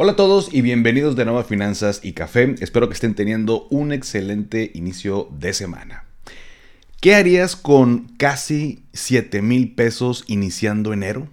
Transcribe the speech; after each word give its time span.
Hola 0.00 0.12
a 0.12 0.14
todos 0.14 0.54
y 0.54 0.60
bienvenidos 0.60 1.16
de 1.16 1.24
nuevo 1.24 1.40
a 1.40 1.44
Finanzas 1.44 1.98
y 2.04 2.12
Café. 2.12 2.54
Espero 2.60 2.86
que 2.88 2.94
estén 2.94 3.16
teniendo 3.16 3.66
un 3.68 3.90
excelente 3.90 4.70
inicio 4.74 5.26
de 5.32 5.52
semana. 5.52 6.04
¿Qué 7.00 7.16
harías 7.16 7.56
con 7.56 8.06
casi 8.16 8.84
7 8.92 9.42
mil 9.42 9.74
pesos 9.74 10.22
iniciando 10.28 10.92
enero? 10.92 11.26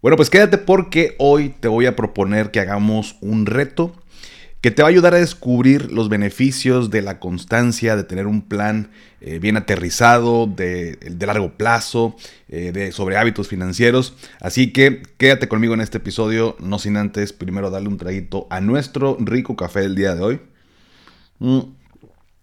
Bueno, 0.00 0.16
pues 0.16 0.30
quédate 0.30 0.56
porque 0.56 1.16
hoy 1.18 1.50
te 1.50 1.68
voy 1.68 1.84
a 1.84 1.96
proponer 1.96 2.50
que 2.50 2.60
hagamos 2.60 3.16
un 3.20 3.44
reto 3.44 3.94
que 4.64 4.70
te 4.70 4.80
va 4.80 4.88
a 4.88 4.92
ayudar 4.92 5.12
a 5.12 5.18
descubrir 5.18 5.92
los 5.92 6.08
beneficios 6.08 6.88
de 6.88 7.02
la 7.02 7.20
constancia, 7.20 7.96
de 7.96 8.04
tener 8.04 8.26
un 8.26 8.40
plan 8.40 8.88
eh, 9.20 9.38
bien 9.38 9.58
aterrizado, 9.58 10.46
de, 10.46 10.96
largo 11.20 11.52
plazo, 11.58 12.16
eh, 12.48 12.72
de, 12.72 12.90
sobre 12.90 13.18
hábitos 13.18 13.46
financieros. 13.46 14.14
Así 14.40 14.72
que 14.72 15.02
quédate 15.18 15.48
conmigo 15.48 15.74
en 15.74 15.82
este 15.82 15.98
episodio, 15.98 16.56
no 16.60 16.78
sin 16.78 16.96
antes 16.96 17.34
primero 17.34 17.68
darle 17.68 17.88
un 17.88 17.98
traguito 17.98 18.46
a 18.48 18.62
nuestro 18.62 19.18
rico 19.20 19.54
café 19.54 19.80
del 19.80 19.96
día 19.96 20.14
de 20.14 20.22
hoy. 20.22 20.40
Mm, 21.40 21.60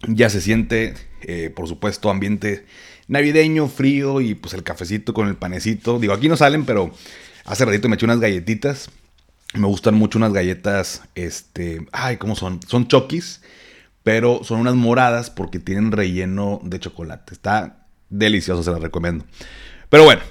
ya 0.09 0.30
se 0.30 0.41
siente, 0.41 0.94
eh, 1.23 1.52
por 1.56 1.67
supuesto, 1.67 2.11
ambiente 2.11 2.67
navideño, 3.08 3.67
frío 3.67 4.22
y 4.22 4.35
pues 4.35 4.53
el 4.53 4.61
cafecito 4.61 5.16
con 5.16 5.28
el 5.28 5.38
panecito. 5.38 5.97
Digo, 5.97 6.13
aquí 6.13 6.30
no 6.30 6.38
salen, 6.38 6.66
pero 6.66 6.91
hace 7.45 7.66
ratito 7.66 7.89
me 7.89 7.95
eché 7.95 8.06
unas 8.06 8.19
galletitas 8.19 8.91
me 9.53 9.67
gustan 9.67 9.95
mucho 9.95 10.17
unas 10.17 10.33
galletas, 10.33 11.03
este, 11.16 11.88
ay, 11.91 12.17
¿cómo 12.17 12.35
son? 12.35 12.59
Son 12.67 12.88
chokis, 12.88 13.41
pero 14.03 14.44
son 14.44 14.59
unas 14.59 14.75
moradas 14.75 15.30
porque 15.30 15.59
tienen 15.59 15.91
relleno 15.91 16.59
de 16.63 16.80
chocolate. 16.80 17.33
Está 17.33 17.85
delicioso, 18.09 18.63
se 18.63 18.72
las 18.72 18.81
recomiendo. 18.81 19.25
Pero 19.89 20.05
bueno, 20.05 20.22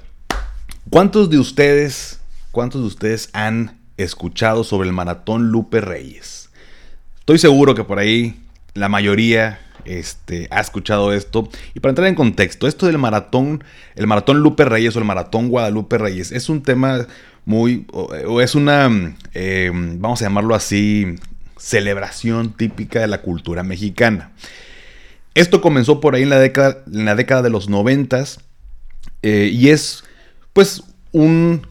¿cuántos 0.88 1.30
de 1.30 1.38
ustedes, 1.38 2.20
cuántos 2.50 2.80
de 2.80 2.86
ustedes 2.86 3.30
han 3.32 3.78
escuchado 3.96 4.64
sobre 4.64 4.88
el 4.88 4.94
maratón 4.94 5.50
Lupe 5.50 5.80
Reyes? 5.80 6.50
Estoy 7.18 7.38
seguro 7.38 7.74
que 7.74 7.84
por 7.84 7.98
ahí 7.98 8.40
la 8.74 8.88
mayoría 8.88 9.60
este, 9.84 10.48
ha 10.50 10.60
escuchado 10.60 11.12
esto. 11.12 11.48
Y 11.74 11.80
para 11.80 11.90
entrar 11.90 12.08
en 12.08 12.14
contexto, 12.14 12.66
esto 12.66 12.86
del 12.86 12.98
maratón, 12.98 13.64
el 13.94 14.06
maratón 14.06 14.40
Lupe 14.40 14.64
Reyes 14.64 14.96
o 14.96 14.98
el 14.98 15.04
maratón 15.04 15.48
Guadalupe 15.48 15.98
Reyes, 15.98 16.32
es 16.32 16.48
un 16.48 16.62
tema 16.62 17.06
muy, 17.44 17.86
o, 17.92 18.40
es 18.40 18.54
una, 18.54 19.16
eh, 19.34 19.70
vamos 19.72 20.20
a 20.22 20.26
llamarlo 20.26 20.54
así, 20.54 21.16
celebración 21.56 22.52
típica 22.56 23.00
de 23.00 23.08
la 23.08 23.22
cultura 23.22 23.62
mexicana. 23.62 24.32
Esto 25.34 25.60
comenzó 25.60 26.00
por 26.00 26.14
ahí 26.14 26.22
en 26.22 26.30
la 26.30 26.38
década, 26.38 26.78
en 26.92 27.04
la 27.04 27.14
década 27.14 27.42
de 27.42 27.50
los 27.50 27.68
noventas 27.68 28.40
eh, 29.22 29.50
y 29.52 29.68
es 29.68 30.04
pues 30.52 30.82
un 31.12 31.66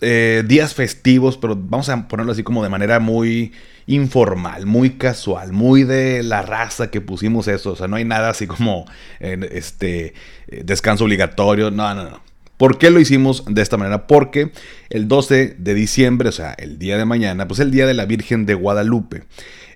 eh, 0.00 0.44
días 0.46 0.74
festivos, 0.74 1.38
pero 1.38 1.56
vamos 1.56 1.88
a 1.88 2.08
ponerlo 2.08 2.32
así 2.32 2.42
como 2.42 2.62
de 2.62 2.68
manera 2.68 3.00
muy 3.00 3.52
informal, 3.86 4.66
muy 4.66 4.90
casual, 4.90 5.52
muy 5.52 5.84
de 5.84 6.22
la 6.22 6.42
raza 6.42 6.90
que 6.90 7.00
pusimos 7.00 7.48
eso. 7.48 7.72
O 7.72 7.76
sea, 7.76 7.88
no 7.88 7.96
hay 7.96 8.04
nada 8.04 8.30
así 8.30 8.46
como 8.46 8.86
este 9.20 10.14
descanso 10.48 11.04
obligatorio. 11.04 11.70
No, 11.70 11.94
no, 11.94 12.04
no. 12.10 12.26
¿Por 12.56 12.78
qué 12.78 12.90
lo 12.90 13.00
hicimos 13.00 13.44
de 13.46 13.60
esta 13.60 13.76
manera? 13.76 14.06
Porque 14.06 14.50
el 14.88 15.08
12 15.08 15.56
de 15.58 15.74
diciembre, 15.74 16.30
o 16.30 16.32
sea, 16.32 16.54
el 16.54 16.78
día 16.78 16.96
de 16.96 17.04
mañana, 17.04 17.46
pues 17.46 17.60
el 17.60 17.70
día 17.70 17.86
de 17.86 17.94
la 17.94 18.06
Virgen 18.06 18.46
de 18.46 18.54
Guadalupe. 18.54 19.24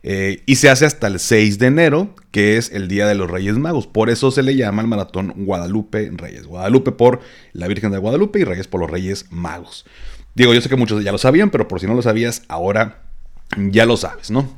Eh, 0.02 0.42
y 0.46 0.56
se 0.56 0.70
hace 0.70 0.86
hasta 0.86 1.06
el 1.08 1.18
6 1.18 1.58
de 1.58 1.66
enero, 1.66 2.14
que 2.30 2.56
es 2.56 2.72
el 2.72 2.88
Día 2.88 3.06
de 3.06 3.14
los 3.14 3.30
Reyes 3.30 3.58
Magos. 3.58 3.86
Por 3.86 4.08
eso 4.08 4.30
se 4.30 4.42
le 4.42 4.56
llama 4.56 4.80
el 4.80 4.88
maratón 4.88 5.34
Guadalupe 5.36 6.10
Reyes. 6.14 6.46
Guadalupe 6.46 6.92
por 6.92 7.20
la 7.52 7.68
Virgen 7.68 7.92
de 7.92 7.98
Guadalupe 7.98 8.40
y 8.40 8.44
Reyes 8.44 8.66
por 8.66 8.80
los 8.80 8.90
Reyes 8.90 9.26
Magos. 9.30 9.84
Digo, 10.34 10.54
yo 10.54 10.60
sé 10.62 10.70
que 10.70 10.76
muchos 10.76 11.04
ya 11.04 11.12
lo 11.12 11.18
sabían, 11.18 11.50
pero 11.50 11.68
por 11.68 11.80
si 11.80 11.86
no 11.86 11.94
lo 11.94 12.00
sabías, 12.00 12.44
ahora 12.48 13.02
ya 13.56 13.86
lo 13.86 13.96
sabes, 13.96 14.30
¿no? 14.30 14.54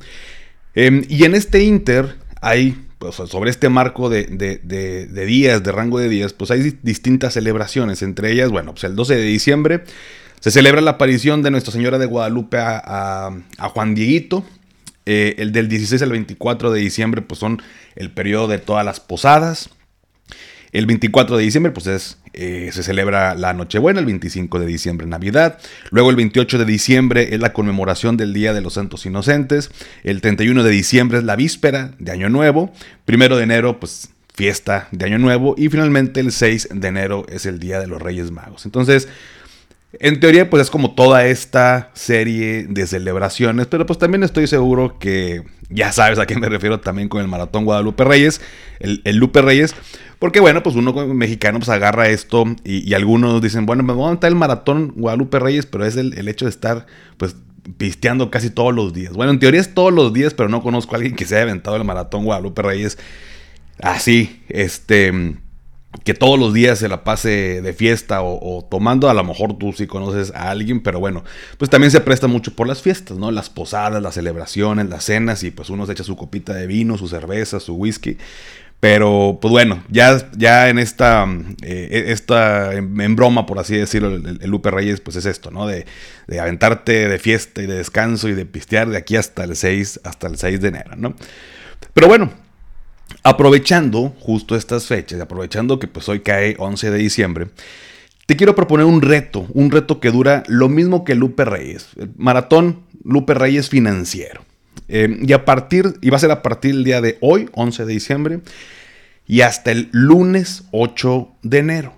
Em, 0.75 1.03
y 1.07 1.23
en 1.25 1.35
este 1.35 1.63
Inter 1.63 2.15
hay 2.41 2.77
pues, 3.03 3.15
sobre 3.15 3.49
este 3.49 3.69
marco 3.69 4.09
de, 4.09 4.25
días, 5.27 5.63
de 5.63 5.71
rango 5.71 5.99
de 5.99 6.09
días, 6.09 6.33
pues 6.33 6.51
hay 6.51 6.77
distintas 6.81 7.33
celebraciones. 7.33 8.01
Entre 8.01 8.31
ellas, 8.31 8.49
bueno, 8.49 8.71
pues 8.71 8.85
el 8.85 8.95
12 8.95 9.15
de 9.15 9.23
diciembre 9.23 9.83
se 10.39 10.51
celebra 10.51 10.81
la 10.81 10.91
aparición 10.91 11.41
de 11.41 11.51
Nuestra 11.51 11.73
Señora 11.73 11.97
de 11.97 12.05
Guadalupe 12.05 12.57
a, 12.59 13.31
Juan 13.73 13.93
Dieguito. 13.93 14.45
Eh, 15.05 15.35
el 15.39 15.51
del 15.51 15.67
16 15.67 16.01
al 16.01 16.11
24 16.11 16.71
de 16.71 16.79
diciembre, 16.79 17.21
pues 17.21 17.41
son 17.41 17.61
el 17.97 18.09
periodo 18.09 18.47
de 18.47 18.59
todas 18.59 18.85
las 18.85 19.01
posadas. 19.01 19.69
El 20.71 20.85
24 20.85 21.35
de 21.35 21.43
diciembre, 21.43 21.73
pues 21.73 21.87
es, 21.87 22.17
eh, 22.33 22.69
se 22.73 22.83
celebra 22.83 23.35
la 23.35 23.53
Nochebuena, 23.53 23.99
el 23.99 24.05
25 24.05 24.59
de 24.59 24.65
diciembre 24.65 25.07
Navidad. 25.07 25.59
Luego 25.91 26.09
el 26.09 26.15
28 26.15 26.57
de 26.57 26.65
diciembre 26.65 27.33
es 27.33 27.39
la 27.39 27.53
conmemoración 27.53 28.17
del 28.17 28.33
Día 28.33 28.53
de 28.53 28.61
los 28.61 28.73
Santos 28.73 29.05
Inocentes. 29.05 29.71
El 30.03 30.21
31 30.21 30.63
de 30.63 30.71
diciembre 30.71 31.19
es 31.19 31.23
la 31.23 31.35
víspera 31.35 31.91
de 31.99 32.11
Año 32.11 32.29
Nuevo. 32.29 32.73
Primero 33.05 33.37
de 33.37 33.43
enero, 33.43 33.79
pues 33.79 34.09
fiesta 34.33 34.87
de 34.91 35.05
Año 35.05 35.19
Nuevo. 35.19 35.55
Y 35.57 35.69
finalmente 35.69 36.19
el 36.19 36.31
6 36.31 36.69
de 36.71 36.87
enero 36.87 37.25
es 37.29 37.45
el 37.45 37.59
Día 37.59 37.79
de 37.79 37.87
los 37.87 38.01
Reyes 38.01 38.31
Magos. 38.31 38.65
Entonces, 38.65 39.07
en 39.99 40.19
teoría, 40.19 40.49
pues 40.49 40.63
es 40.63 40.69
como 40.71 40.95
toda 40.95 41.25
esta 41.27 41.91
serie 41.93 42.65
de 42.67 42.87
celebraciones, 42.87 43.67
pero 43.67 43.85
pues 43.85 43.99
también 43.99 44.23
estoy 44.23 44.47
seguro 44.47 44.97
que 44.97 45.43
ya 45.73 45.91
sabes 45.91 46.19
a 46.19 46.25
qué 46.25 46.37
me 46.37 46.49
refiero 46.49 46.79
también 46.79 47.09
con 47.09 47.21
el 47.21 47.27
Maratón 47.27 47.65
Guadalupe 47.65 48.03
Reyes, 48.03 48.41
el, 48.79 49.01
Lupe 49.17 49.41
Reyes, 49.41 49.75
porque 50.19 50.39
bueno, 50.39 50.63
pues 50.63 50.75
uno 50.75 50.93
mexicano 51.07 51.59
pues 51.59 51.69
agarra 51.69 52.09
esto 52.09 52.45
y, 52.63 52.93
algunos 52.93 53.41
dicen, 53.41 53.65
bueno, 53.65 53.83
me 53.83 53.93
voy 53.93 54.05
a 54.05 54.07
montar 54.09 54.29
el 54.29 54.35
Maratón 54.35 54.93
Guadalupe 54.95 55.39
Reyes, 55.39 55.65
pero 55.65 55.85
es 55.85 55.95
el, 55.97 56.17
el 56.17 56.27
hecho 56.27 56.45
de 56.45 56.49
estar 56.49 56.85
pues 57.17 57.35
pisteando 57.77 58.29
casi 58.29 58.49
todos 58.49 58.73
los 58.73 58.93
días. 58.93 59.13
Bueno, 59.13 59.31
en 59.31 59.39
teoría 59.39 59.61
es 59.61 59.73
todos 59.73 59.93
los 59.93 60.13
días, 60.13 60.33
pero 60.33 60.49
no 60.49 60.61
conozco 60.61 60.95
a 60.95 60.97
alguien 60.97 61.15
que 61.15 61.25
se 61.25 61.35
haya 61.35 61.43
aventado 61.43 61.75
el 61.77 61.83
Maratón 61.83 62.25
Guadalupe 62.25 62.61
Reyes 62.61 62.97
así, 63.79 64.43
este 64.49 65.11
que 66.03 66.13
todos 66.13 66.39
los 66.39 66.53
días 66.53 66.79
se 66.79 66.87
la 66.87 67.03
pase 67.03 67.61
de 67.61 67.73
fiesta 67.73 68.21
o, 68.23 68.65
tomando, 68.69 69.09
a 69.09 69.13
lo 69.13 69.23
mejor 69.23 69.57
tú 69.57 69.73
sí 69.73 69.87
conoces 69.87 70.31
a 70.35 70.49
alguien, 70.49 70.81
pero 70.81 70.99
bueno, 70.99 71.23
pues 71.57 71.69
también 71.69 71.91
se 71.91 72.01
presta 72.01 72.27
mucho 72.27 72.55
por 72.55 72.67
las 72.67 72.81
fiestas, 72.81 73.17
¿no? 73.17 73.31
Las 73.31 73.49
posadas, 73.49 74.01
las 74.01 74.15
celebraciones, 74.15 74.89
las 74.89 75.05
cenas 75.05 75.43
y 75.43 75.51
pues 75.51 75.69
uno 75.69 75.85
se 75.85 75.93
echa 75.93 76.03
su 76.03 76.15
copita 76.15 76.53
de 76.53 76.67
vino, 76.67 76.97
su 76.97 77.07
cerveza, 77.07 77.59
su 77.59 77.75
whisky. 77.75 78.17
Pero 78.79 79.37
pues 79.41 79.49
bueno, 79.49 79.81
ya, 79.87 80.29
ya 80.35 80.67
en 80.67 80.77
esta, 80.77 81.25
eh, 81.61 82.05
esta 82.07 82.73
en, 82.73 83.15
broma, 83.15 83.45
por 83.45 83.57
así 83.59 83.77
decirlo, 83.77 84.09
el, 84.13 84.39
Lupe 84.49 84.71
Reyes, 84.71 84.99
pues 84.99 85.15
es 85.15 85.25
esto, 85.25 85.51
¿no? 85.51 85.67
De, 85.67 85.85
de, 86.27 86.39
aventarte 86.41 87.07
de 87.07 87.17
fiesta 87.17 87.61
y 87.61 87.65
de 87.65 87.75
descanso 87.75 88.27
y 88.27 88.33
de 88.33 88.45
pistear 88.45 88.89
de 88.89 88.97
aquí 88.97 89.15
hasta 89.15 89.45
el 89.45 89.55
6, 89.55 90.01
hasta 90.03 90.27
el 90.27 90.37
6 90.37 90.59
de 90.59 90.67
enero, 90.67 90.97
¿no? 90.97 91.15
Pero 91.93 92.07
bueno, 92.07 92.33
Aprovechando 93.23 94.13
justo 94.19 94.55
estas 94.55 94.85
fechas, 94.85 95.21
aprovechando 95.21 95.79
que 95.79 95.87
pues 95.87 96.09
hoy 96.09 96.19
cae 96.19 96.55
11 96.59 96.91
de 96.91 96.97
diciembre, 96.97 97.47
te 98.25 98.35
quiero 98.35 98.53
proponer 98.53 98.85
un 98.85 99.01
reto, 99.01 99.45
un 99.53 99.71
reto 99.71 100.01
que 100.01 100.11
dura 100.11 100.43
lo 100.47 100.67
mismo 100.67 101.05
que 101.05 101.15
Lupe 101.15 101.45
Reyes, 101.45 101.87
el 101.97 102.11
maratón 102.17 102.83
Lupe 103.03 103.33
Reyes 103.33 103.69
financiero. 103.69 104.43
Eh, 104.89 105.19
y 105.21 105.31
a 105.31 105.45
partir, 105.45 105.93
y 106.01 106.09
va 106.09 106.17
a 106.17 106.19
ser 106.19 106.31
a 106.31 106.41
partir 106.41 106.73
del 106.73 106.83
día 106.83 106.99
de 106.99 107.17
hoy, 107.21 107.49
11 107.53 107.85
de 107.85 107.93
diciembre, 107.93 108.39
y 109.25 109.41
hasta 109.41 109.71
el 109.71 109.87
lunes 109.93 110.65
8 110.71 111.29
de 111.43 111.57
enero. 111.59 111.93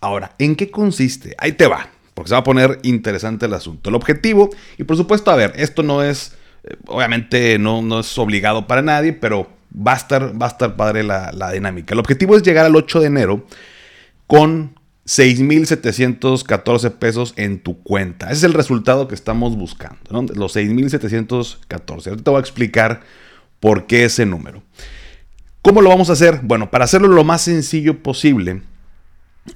Ahora, 0.00 0.36
¿en 0.38 0.54
qué 0.54 0.70
consiste? 0.70 1.34
Ahí 1.38 1.52
te 1.52 1.66
va, 1.66 1.90
porque 2.14 2.28
se 2.28 2.34
va 2.34 2.40
a 2.40 2.44
poner 2.44 2.78
interesante 2.84 3.46
el 3.46 3.54
asunto. 3.54 3.90
El 3.90 3.96
objetivo, 3.96 4.50
y 4.78 4.84
por 4.84 4.96
supuesto, 4.96 5.32
a 5.32 5.36
ver, 5.36 5.54
esto 5.56 5.82
no 5.82 6.04
es, 6.04 6.36
eh, 6.62 6.76
obviamente 6.86 7.58
no, 7.58 7.82
no 7.82 8.00
es 8.00 8.16
obligado 8.16 8.68
para 8.68 8.82
nadie, 8.82 9.12
pero 9.12 9.57
va 9.74 9.92
a 9.92 9.96
estar, 9.96 10.40
va 10.40 10.46
a 10.46 10.50
estar 10.50 10.76
padre 10.76 11.02
la, 11.02 11.50
dinámica. 11.52 11.94
El 11.94 12.00
objetivo 12.00 12.36
es 12.36 12.42
llegar 12.42 12.66
al 12.66 12.76
8 12.76 13.00
de 13.00 13.06
enero 13.06 13.46
con 14.26 14.74
6.714 15.06 16.90
pesos 16.92 17.32
en 17.36 17.60
tu 17.60 17.82
cuenta. 17.82 18.26
Ese 18.26 18.34
es 18.36 18.44
el 18.44 18.54
resultado 18.54 19.08
que 19.08 19.14
estamos 19.14 19.56
buscando, 19.56 19.98
¿no? 20.10 20.22
los 20.34 20.56
6.714. 20.56 22.06
Ahorita 22.08 22.24
te 22.24 22.30
voy 22.30 22.38
a 22.38 22.40
explicar 22.40 23.00
por 23.60 23.86
qué 23.86 24.04
ese 24.04 24.26
número. 24.26 24.62
¿Cómo 25.62 25.82
lo 25.82 25.88
vamos 25.88 26.10
a 26.10 26.12
hacer? 26.12 26.40
Bueno, 26.42 26.70
para 26.70 26.84
hacerlo 26.84 27.08
lo 27.08 27.24
más 27.24 27.42
sencillo 27.42 28.02
posible, 28.02 28.62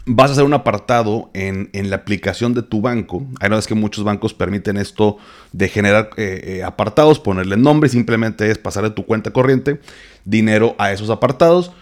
vas 0.06 0.30
a 0.30 0.32
hacer 0.32 0.44
un 0.44 0.54
apartado 0.54 1.30
en, 1.34 1.70
la 1.72 1.96
aplicación 1.96 2.54
de 2.54 2.62
tu 2.62 2.80
banco. 2.80 3.26
Hay 3.40 3.48
una 3.48 3.56
vez 3.56 3.66
que 3.66 3.74
muchos 3.74 4.04
bancos 4.04 4.34
permiten 4.34 4.76
esto 4.76 5.18
de 5.52 5.68
generar 5.68 6.10
eh, 6.16 6.40
eh, 6.44 6.62
apartados, 6.62 7.18
ponerle 7.20 7.56
nombre, 7.56 7.88
simplemente 7.88 8.50
es 8.50 8.58
pasar 8.58 8.84
de 8.84 8.90
tu 8.90 9.04
cuenta 9.04 9.30
corriente 9.30 9.80
dinero 10.24 10.74
a 10.78 10.92
esos 10.92 11.10
apartados. 11.10 11.72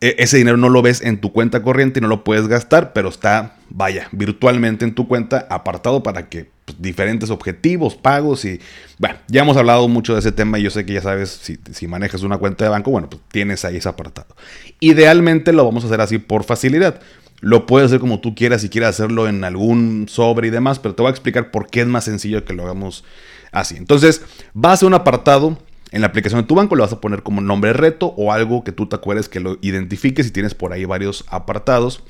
E, 0.00 0.16
ese 0.18 0.36
dinero 0.38 0.56
no 0.56 0.68
lo 0.68 0.82
ves 0.82 1.02
en 1.02 1.20
tu 1.20 1.32
cuenta 1.32 1.62
corriente 1.62 2.00
y 2.00 2.02
no 2.02 2.08
lo 2.08 2.24
puedes 2.24 2.48
gastar, 2.48 2.92
pero 2.92 3.08
está, 3.08 3.56
vaya, 3.68 4.08
virtualmente 4.12 4.84
en 4.84 4.94
tu 4.94 5.08
cuenta 5.08 5.46
apartado 5.50 6.02
para 6.02 6.28
que 6.28 6.50
diferentes 6.78 7.30
objetivos, 7.30 7.96
pagos 7.96 8.44
y, 8.44 8.60
bueno, 8.98 9.16
ya 9.28 9.42
hemos 9.42 9.56
hablado 9.56 9.88
mucho 9.88 10.14
de 10.14 10.20
ese 10.20 10.32
tema 10.32 10.58
y 10.58 10.62
yo 10.62 10.70
sé 10.70 10.84
que 10.84 10.92
ya 10.92 11.02
sabes, 11.02 11.58
si, 11.72 11.86
manejas 11.86 12.22
una 12.22 12.38
cuenta 12.38 12.64
de 12.64 12.70
banco, 12.70 12.90
bueno, 12.90 13.08
pues 13.08 13.22
tienes 13.30 13.64
ahí 13.64 13.76
ese 13.76 13.88
apartado. 13.88 14.34
Idealmente 14.80 15.52
lo 15.52 15.64
vamos 15.64 15.84
a 15.84 15.86
hacer 15.86 16.00
así 16.00 16.18
por 16.18 16.44
facilidad. 16.44 17.00
Lo 17.40 17.66
puedes 17.66 17.86
hacer 17.86 18.00
como 18.00 18.20
tú 18.20 18.34
quieras, 18.34 18.60
si 18.60 18.68
quieres 18.68 18.90
hacerlo 18.90 19.26
en 19.26 19.44
algún 19.44 20.06
sobre 20.08 20.48
y 20.48 20.50
demás, 20.50 20.78
pero 20.78 20.94
te 20.94 21.02
voy 21.02 21.08
a 21.08 21.12
explicar 21.12 21.50
por 21.50 21.70
qué 21.70 21.80
es 21.80 21.86
más 21.86 22.04
sencillo 22.04 22.44
que 22.44 22.52
lo 22.52 22.64
hagamos 22.64 23.04
así. 23.50 23.76
Entonces, 23.76 24.22
vas 24.52 24.82
a 24.82 24.86
un 24.86 24.94
apartado 24.94 25.58
en 25.92 26.02
la 26.02 26.08
aplicación 26.08 26.42
de 26.42 26.46
tu 26.46 26.54
banco, 26.54 26.76
le 26.76 26.82
vas 26.82 26.92
a 26.92 27.00
poner 27.00 27.22
como 27.22 27.40
nombre 27.40 27.72
reto 27.72 28.14
o 28.16 28.32
algo 28.32 28.62
que 28.62 28.72
tú 28.72 28.86
te 28.86 28.96
acuerdes 28.96 29.28
que 29.28 29.40
lo 29.40 29.58
identifiques 29.60 30.26
si 30.26 30.32
tienes 30.32 30.54
por 30.54 30.72
ahí 30.72 30.84
varios 30.84 31.24
apartados. 31.28 32.02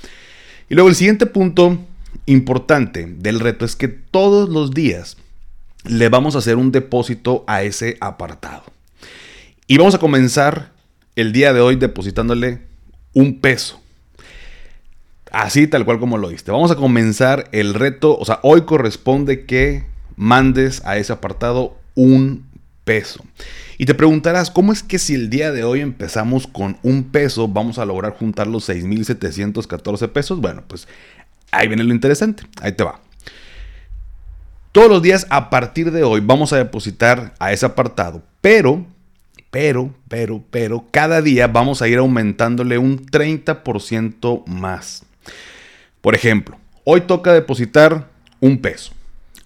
Y 0.69 0.75
luego 0.75 0.89
el 0.89 0.95
siguiente 0.95 1.27
punto 1.27 1.79
importante 2.27 3.07
del 3.07 3.41
reto 3.41 3.65
es 3.65 3.77
que 3.77 3.89
todos 3.89 4.49
los 4.49 4.73
días 4.73 5.17
le 5.85 6.09
vamos 6.09 6.35
a 6.35 6.39
hacer 6.39 6.57
un 6.57 6.73
depósito 6.73 7.45
a 7.47 7.63
ese 7.63 7.97
apartado. 8.01 8.65
Y 9.67 9.79
vamos 9.79 9.95
a 9.95 9.99
comenzar 9.99 10.73
el 11.17 11.33
día 11.33 11.53
de 11.53 11.61
hoy 11.61 11.77
depositándole 11.77 12.61
un 13.15 13.41
peso. 13.41 13.81
Así 15.31 15.67
tal 15.67 15.85
cual 15.85 16.01
como 16.01 16.19
lo 16.19 16.29
diste. 16.29 16.51
Vamos 16.51 16.71
a 16.71 16.77
comenzar 16.77 17.49
el 17.53 17.75
reto. 17.75 18.19
O 18.19 18.25
sea, 18.25 18.41
hoy 18.43 18.63
corresponde 18.63 19.47
que 19.47 19.85
mandes 20.17 20.85
a 20.85 20.97
ese 20.97 21.13
apartado 21.13 21.77
un 21.95 22.45
peso. 22.85 23.25
Y 23.79 23.87
te 23.87 23.95
preguntarás, 23.95 24.51
¿cómo 24.51 24.73
es 24.73 24.83
que 24.83 24.99
si 24.99 25.15
el 25.15 25.31
día 25.31 25.53
de 25.53 25.65
hoy 25.65 25.81
empezamos 25.81 26.47
con 26.47 26.77
un 26.83 27.05
peso, 27.05 27.49
vamos 27.49 27.79
a 27.79 27.87
lograr 27.87 28.13
juntar 28.13 28.47
los 28.47 28.69
6.714 28.69 30.09
pesos? 30.09 30.41
Bueno, 30.41 30.65
pues 30.67 30.89
ahí 31.51 31.69
viene 31.69 31.85
lo 31.85 31.95
interesante. 31.95 32.45
Ahí 32.61 32.73
te 32.73 32.85
va. 32.85 33.01
Todos 34.73 34.89
los 34.89 35.03
días 35.03 35.27
a 35.31 35.51
partir 35.51 35.91
de 35.91 36.05
hoy 36.05 36.21
vamos 36.21 36.53
a 36.53 36.57
depositar 36.57 37.35
a 37.39 37.53
ese 37.53 37.67
apartado, 37.67 38.23
pero 38.41 38.87
pero, 39.51 39.93
pero, 40.09 40.45
pero, 40.51 40.85
cada 40.93 41.23
día 41.23 41.49
vamos 41.49 41.83
a 41.83 41.89
ir 41.89 41.99
aumentándole 41.99 42.79
un 42.79 43.05
30% 43.05 44.47
más. 44.47 45.05
Por 46.01 46.15
ejemplo, 46.15 46.57
hoy 46.85 47.03
toca 47.03 47.33
depositar 47.33 48.07
un 48.39 48.59
peso. 48.59 48.93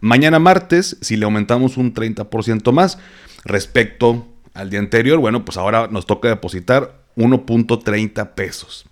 Mañana 0.01 0.39
martes, 0.39 0.99
si 1.01 1.17
le 1.17 1.25
aumentamos 1.25 1.79
un 1.79 1.95
30% 1.95 2.71
más 2.73 2.99
respecto 3.45 4.27
al 4.53 4.69
día 4.69 4.79
anterior, 4.79 5.19
bueno, 5.19 5.45
pues 5.47 5.57
ahora 5.57 5.89
nos 5.91 6.05
toca 6.05 6.29
depositar 6.29 7.01
1.30 7.17 8.35
pesos. 8.35 8.85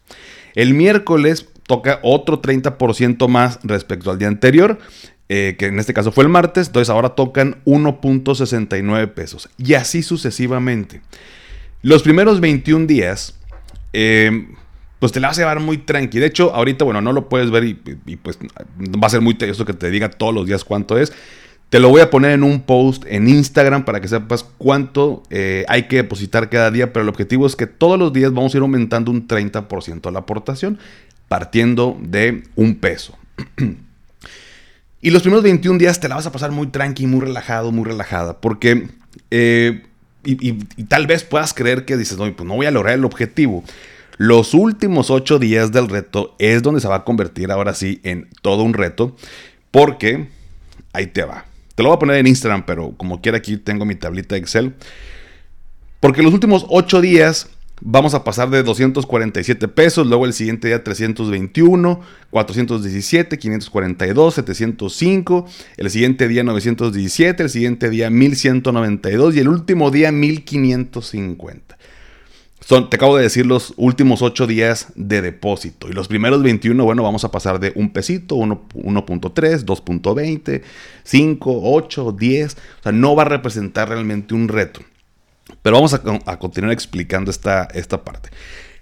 El 0.55 0.73
miércoles 0.73 1.47
toca 1.67 2.01
otro 2.03 2.43
30% 2.43 3.29
más 3.29 3.59
respecto 3.63 4.11
al 4.11 4.19
día 4.19 4.29
anterior, 4.29 4.79
eh, 5.29 5.57
que 5.59 5.67
en 5.67 5.79
este 5.79 5.95
caso 5.95 6.13
fue 6.13 6.25
el 6.25 6.31
martes, 6.31 6.67
entonces 6.67 6.91
ahora 6.91 7.11
tocan 7.11 7.63
1.69 7.65 9.15
pesos. 9.15 9.49
Y 9.59 9.75
así 9.75 10.03
sucesivamente. 10.03 11.01
Los 11.83 12.03
primeros 12.03 12.41
21 12.41 12.87
días, 12.87 13.39
eh, 13.93 14.49
pues 14.99 15.11
te 15.11 15.19
la 15.19 15.29
vas 15.29 15.39
a 15.39 15.41
llevar 15.41 15.59
muy 15.59 15.79
tranqui. 15.79 16.21
De 16.21 16.27
hecho, 16.27 16.55
ahorita, 16.55 16.85
bueno, 16.85 17.01
no 17.01 17.13
lo 17.13 17.29
puedes 17.29 17.51
ver 17.51 17.65
y, 17.65 17.75
pues 17.75 18.39
va 18.39 19.07
a 19.07 19.11
ser 19.11 19.21
muy 19.21 19.35
tedioso 19.35 19.65
que 19.65 19.73
te 19.73 19.91
diga 19.91 20.11
todos 20.11 20.33
los 20.33 20.47
días 20.47 20.65
cuánto 20.65 20.97
es. 20.97 21.13
Te 21.71 21.81
lo 21.81 21.89
voy 21.89 22.03
a 22.03 22.11
poner 22.11 22.33
en 22.33 22.45
un 22.45 22.61
post 22.61 23.05
en 23.09 23.29
Instagram 23.29 23.85
para 23.85 24.01
que 24.01 24.07
sepas 24.07 24.45
cuánto 24.59 25.23
eh, 25.31 25.65
hay 25.67 25.89
que 25.89 25.97
depositar 25.97 26.51
cada 26.51 26.71
día, 26.71 26.93
pero 26.93 27.03
el 27.03 27.09
objetivo 27.09 27.47
es 27.47 27.57
que 27.57 27.67
todos 27.67 27.99
los 27.99 28.13
días 28.13 28.33
vamos 28.33 28.55
a 28.55 28.59
ir 28.59 28.63
aumentando 28.63 29.11
un 29.11 29.27
30% 29.27 30.13
la 30.13 30.19
aportación, 30.21 30.79
partiendo 31.33 31.97
de 31.99 32.43
un 32.57 32.75
peso. 32.75 33.17
y 35.01 35.09
los 35.09 35.23
primeros 35.23 35.43
21 35.43 35.79
días 35.79 35.99
te 35.99 36.07
la 36.07 36.17
vas 36.17 36.27
a 36.27 36.31
pasar 36.31 36.51
muy 36.51 36.67
tranqui, 36.67 37.07
muy 37.07 37.23
relajado, 37.23 37.73
muy 37.73 37.87
relajada, 37.87 38.39
porque... 38.39 38.89
Eh, 39.31 39.83
y, 40.25 40.53
tal 40.85 41.07
vez 41.07 41.25
puedas 41.25 41.55
creer 41.55 41.87
que 41.87 41.97
dices, 41.97 42.19
no, 42.19 42.31
pues 42.37 42.47
no 42.47 42.55
voy 42.55 42.67
a 42.67 42.71
lograr 42.71 42.97
el 42.97 43.07
objetivo. 43.07 43.65
Los 44.19 44.53
últimos 44.53 45.09
ocho 45.11 45.39
días 45.39 45.73
del 45.73 45.89
reto 45.89 46.37
es 46.39 46.63
donde 46.63 46.83
se 46.83 46.89
va 46.89 46.97
a 46.97 47.05
convertir 47.05 47.51
ahora 47.51 47.73
sí 47.73 47.99
en 48.03 48.29
todo 48.43 48.63
un 48.63 48.75
reto. 48.75 49.17
Porque 49.71 50.29
ahí 50.93 51.07
te 51.07 51.25
va. 51.25 51.47
Te 51.75 51.83
lo 51.83 51.89
voy 51.89 51.97
a 51.97 51.99
poner 51.99 52.17
en 52.17 52.27
Instagram, 52.27 52.67
pero 52.67 52.93
como 52.99 53.23
quiera 53.23 53.39
aquí 53.39 53.57
tengo 53.57 53.87
mi 53.87 53.95
tablita 53.95 54.37
Excel. 54.37 54.75
Porque 55.99 56.23
los 56.23 56.35
últimos 56.35 56.67
ocho 56.69 57.01
días 57.01 57.49
vamos 57.85 58.15
a 58.15 58.25
pasar 58.25 58.49
de 58.51 58.63
247 58.63 59.69
pesos, 59.69 60.07
luego 60.07 60.25
el 60.25 60.33
siguiente 60.33 60.69
día 60.69 60.83
321, 60.83 62.01
417, 62.31 63.39
542, 63.39 64.35
705, 64.35 65.47
el 65.77 65.91
siguiente 65.91 66.29
día 66.29 66.45
917, 66.45 67.43
el 67.43 67.51
siguiente 67.51 67.91
día 67.91 68.11
1192 68.11 69.37
y 69.37 69.41
el 69.41 69.49
último 69.49 69.91
día 69.91 70.13
1550 70.13 71.79
te 72.89 72.97
acabo 72.97 73.17
de 73.17 73.25
decir 73.25 73.45
los 73.45 73.75
últimos 73.77 74.23
8 74.23 74.47
días 74.47 74.93
de 74.95 75.21
depósito. 75.21 75.89
Y 75.89 75.93
los 75.93 76.09
primeros 76.09 76.43
21, 76.43 76.83
bueno, 76.85 77.03
vamos 77.03 77.25
a 77.25 77.31
pasar 77.31 77.61
de 77.61 77.73
un 77.75 77.93
pesito, 77.93 78.37
1.3, 78.37 79.65
2.20, 79.65 80.63
5, 81.03 81.61
8, 81.63 82.13
10. 82.19 82.55
O 82.55 82.83
sea, 82.83 82.93
no 82.93 83.15
va 83.15 83.23
a 83.23 83.27
representar 83.27 83.89
realmente 83.89 84.35
un 84.35 84.49
reto. 84.49 84.81
Pero 85.61 85.77
vamos 85.77 85.95
a, 85.95 86.39
continuar 86.39 86.73
explicando 86.73 87.31
esta, 87.31 87.69
esta 87.75 88.05
parte. 88.05 88.31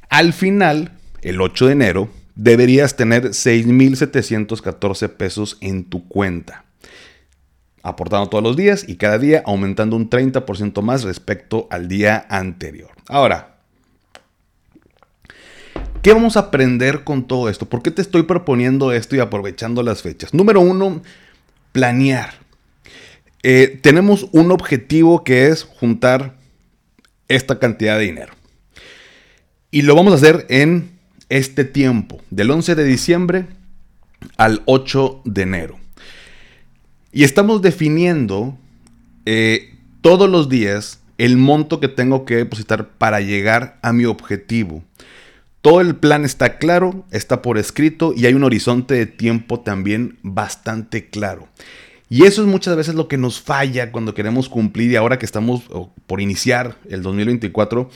Al 0.09 0.33
final, 0.33 0.93
el 1.23 1.41
8 1.41 1.67
de 1.67 1.73
enero, 1.73 2.11
deberías 2.35 2.97
tener 2.97 3.31
6.714 3.31 5.09
pesos 5.09 5.59
en 5.61 5.85
tu 5.85 6.07
cuenta. 6.09 6.65
Aportando 7.83 8.29
todos 8.29 8.45
los 8.45 8.57
días 8.57 8.85
y 8.89 8.97
cada 8.97 9.19
día 9.19 9.43
aumentando 9.47 9.97
un 9.97 10.11
30% 10.11 10.83
más 10.83 11.03
respecto 11.03 11.67
al 11.71 11.89
día 11.89 12.27
anterior. 12.29 12.91
Ahora, 13.09 13.51
¿Qué 16.03 16.15
vamos 16.15 16.39
a 16.39 16.41
aprender 16.41 17.05
con 17.05 17.27
todo 17.27 17.51
esto? 17.51 17.67
¿Por 17.67 17.83
qué 17.83 17.91
te 17.91 18.01
estoy 18.01 18.23
proponiendo 18.23 18.91
esto 18.91 19.17
y 19.17 19.21
aprovechando 19.21 19.83
las 19.83 20.01
fechas? 20.01 20.33
Número 20.33 20.61
uno, 20.61 21.03
planear. 21.73 22.31
Eh, 23.43 23.79
tenemos 23.83 24.27
un 24.33 24.51
objetivo 24.51 25.25
que 25.25 25.49
es 25.49 25.63
juntar 25.63 26.37
esta 27.31 27.59
cantidad 27.59 27.97
de 27.99 28.05
dinero. 28.05 28.35
Y 29.71 29.83
lo 29.83 29.95
vamos 29.95 30.13
a 30.13 30.17
hacer 30.17 30.47
en 30.51 30.91
este 31.29 31.65
tiempo, 31.65 32.21
del 32.31 32.51
11 32.51 32.75
de 32.75 32.85
diciembre 32.85 33.47
al 34.37 34.63
8 34.67 35.23
de 35.25 35.43
enero. 35.43 35.79
Y 37.13 37.25
estamos 37.25 37.63
definiendo 37.63 38.59
eh, 39.25 39.77
todos 40.01 40.29
los 40.29 40.49
días 40.49 41.01
el 41.19 41.37
monto 41.37 41.81
que 41.81 41.89
tengo 41.89 42.25
que 42.25 42.37
depositar 42.37 42.89
para 42.89 43.21
llegar 43.21 43.79
a 43.83 43.93
mi 43.93 44.07
objetivo. 44.07 44.83
Todo 45.63 45.81
el 45.83 45.95
plan 45.95 46.25
está 46.25 46.59
claro, 46.59 47.05
está 47.11 47.43
por 47.43 47.59
escrito 47.59 48.13
y 48.17 48.27
hay 48.27 48.35
un 48.35 48.45
horizonte 48.45 48.95
de 48.95 49.07
tiempo 49.07 49.61
también 49.61 50.19
bastante 50.23 51.11
claro. 51.11 51.49
Y 52.11 52.25
eso 52.25 52.43
es 52.43 52.49
muchas 52.49 52.77
veces 52.77 52.95
lo 52.97 53.09
que 53.09 53.17
nos 53.17 53.41
falla 53.41 53.93
cuando 53.93 54.15
queremos 54.15 54.49
cumplir 54.49 54.91
y 54.91 54.97
ahora 54.97 55.19
que 55.19 55.25
estamos 55.25 55.63
por 56.07 56.21
iniciar 56.21 56.77
el 56.89 57.03
2024, 57.03 57.89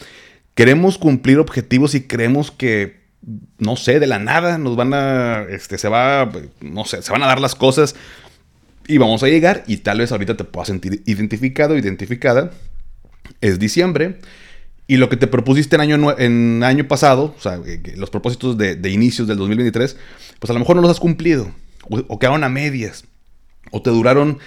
queremos 0.54 0.99
cumplir 0.99 1.38
objetivos 1.38 1.97
y 1.97 2.06
creemos 2.06 2.52
que, 2.52 3.02
no 3.59 3.75
sé, 3.75 3.99
de 3.99 4.06
la 4.06 4.21
nada 4.21 4.56
nos 4.56 4.76
van 4.76 4.94
a, 4.94 5.42
este, 5.50 5.78
se 5.78 5.88
va, 5.88 6.30
no 6.61 6.85
sé, 6.85 7.02
se 7.02 7.11
van 7.11 7.25
a 7.25 7.26
dar 7.26 7.40
las 7.40 7.56
cosas 7.56 7.97
y 8.87 8.99
vamos 8.99 9.23
a 9.25 9.26
llegar 9.26 9.64
y 9.66 9.78
tal 9.78 9.99
vez 9.99 10.12
ahorita 10.12 10.37
te 10.37 10.44
puedas 10.44 10.68
sentir 10.68 11.02
identificado, 11.06 11.76
identificada. 11.76 12.52
Es 13.40 13.59
diciembre 13.59 14.21
y 14.87 14.99
lo 14.99 15.09
que 15.09 15.16
te 15.16 15.26
propusiste 15.26 15.76
en 15.76 15.80
año, 15.80 16.18
en 16.18 16.62
año 16.62 16.87
pasado, 16.87 17.35
o 17.37 17.40
sea, 17.40 17.59
los 17.97 18.11
propósitos 18.11 18.59
de, 18.59 18.90
inicios 18.90 19.26
del 19.26 19.38
2023, 19.38 19.97
pues 20.38 20.50
a 20.50 20.52
lo 20.52 20.61
mejor 20.61 20.76
no 20.76 20.83
los 20.83 20.90
has 20.90 21.00
cumplido, 21.00 21.50
o, 21.88 22.18
quedaron 22.18 22.44
a 22.44 22.49
medias, 22.49 23.04
o 23.75 23.83
te 23.83 23.90
duraron 23.90 24.38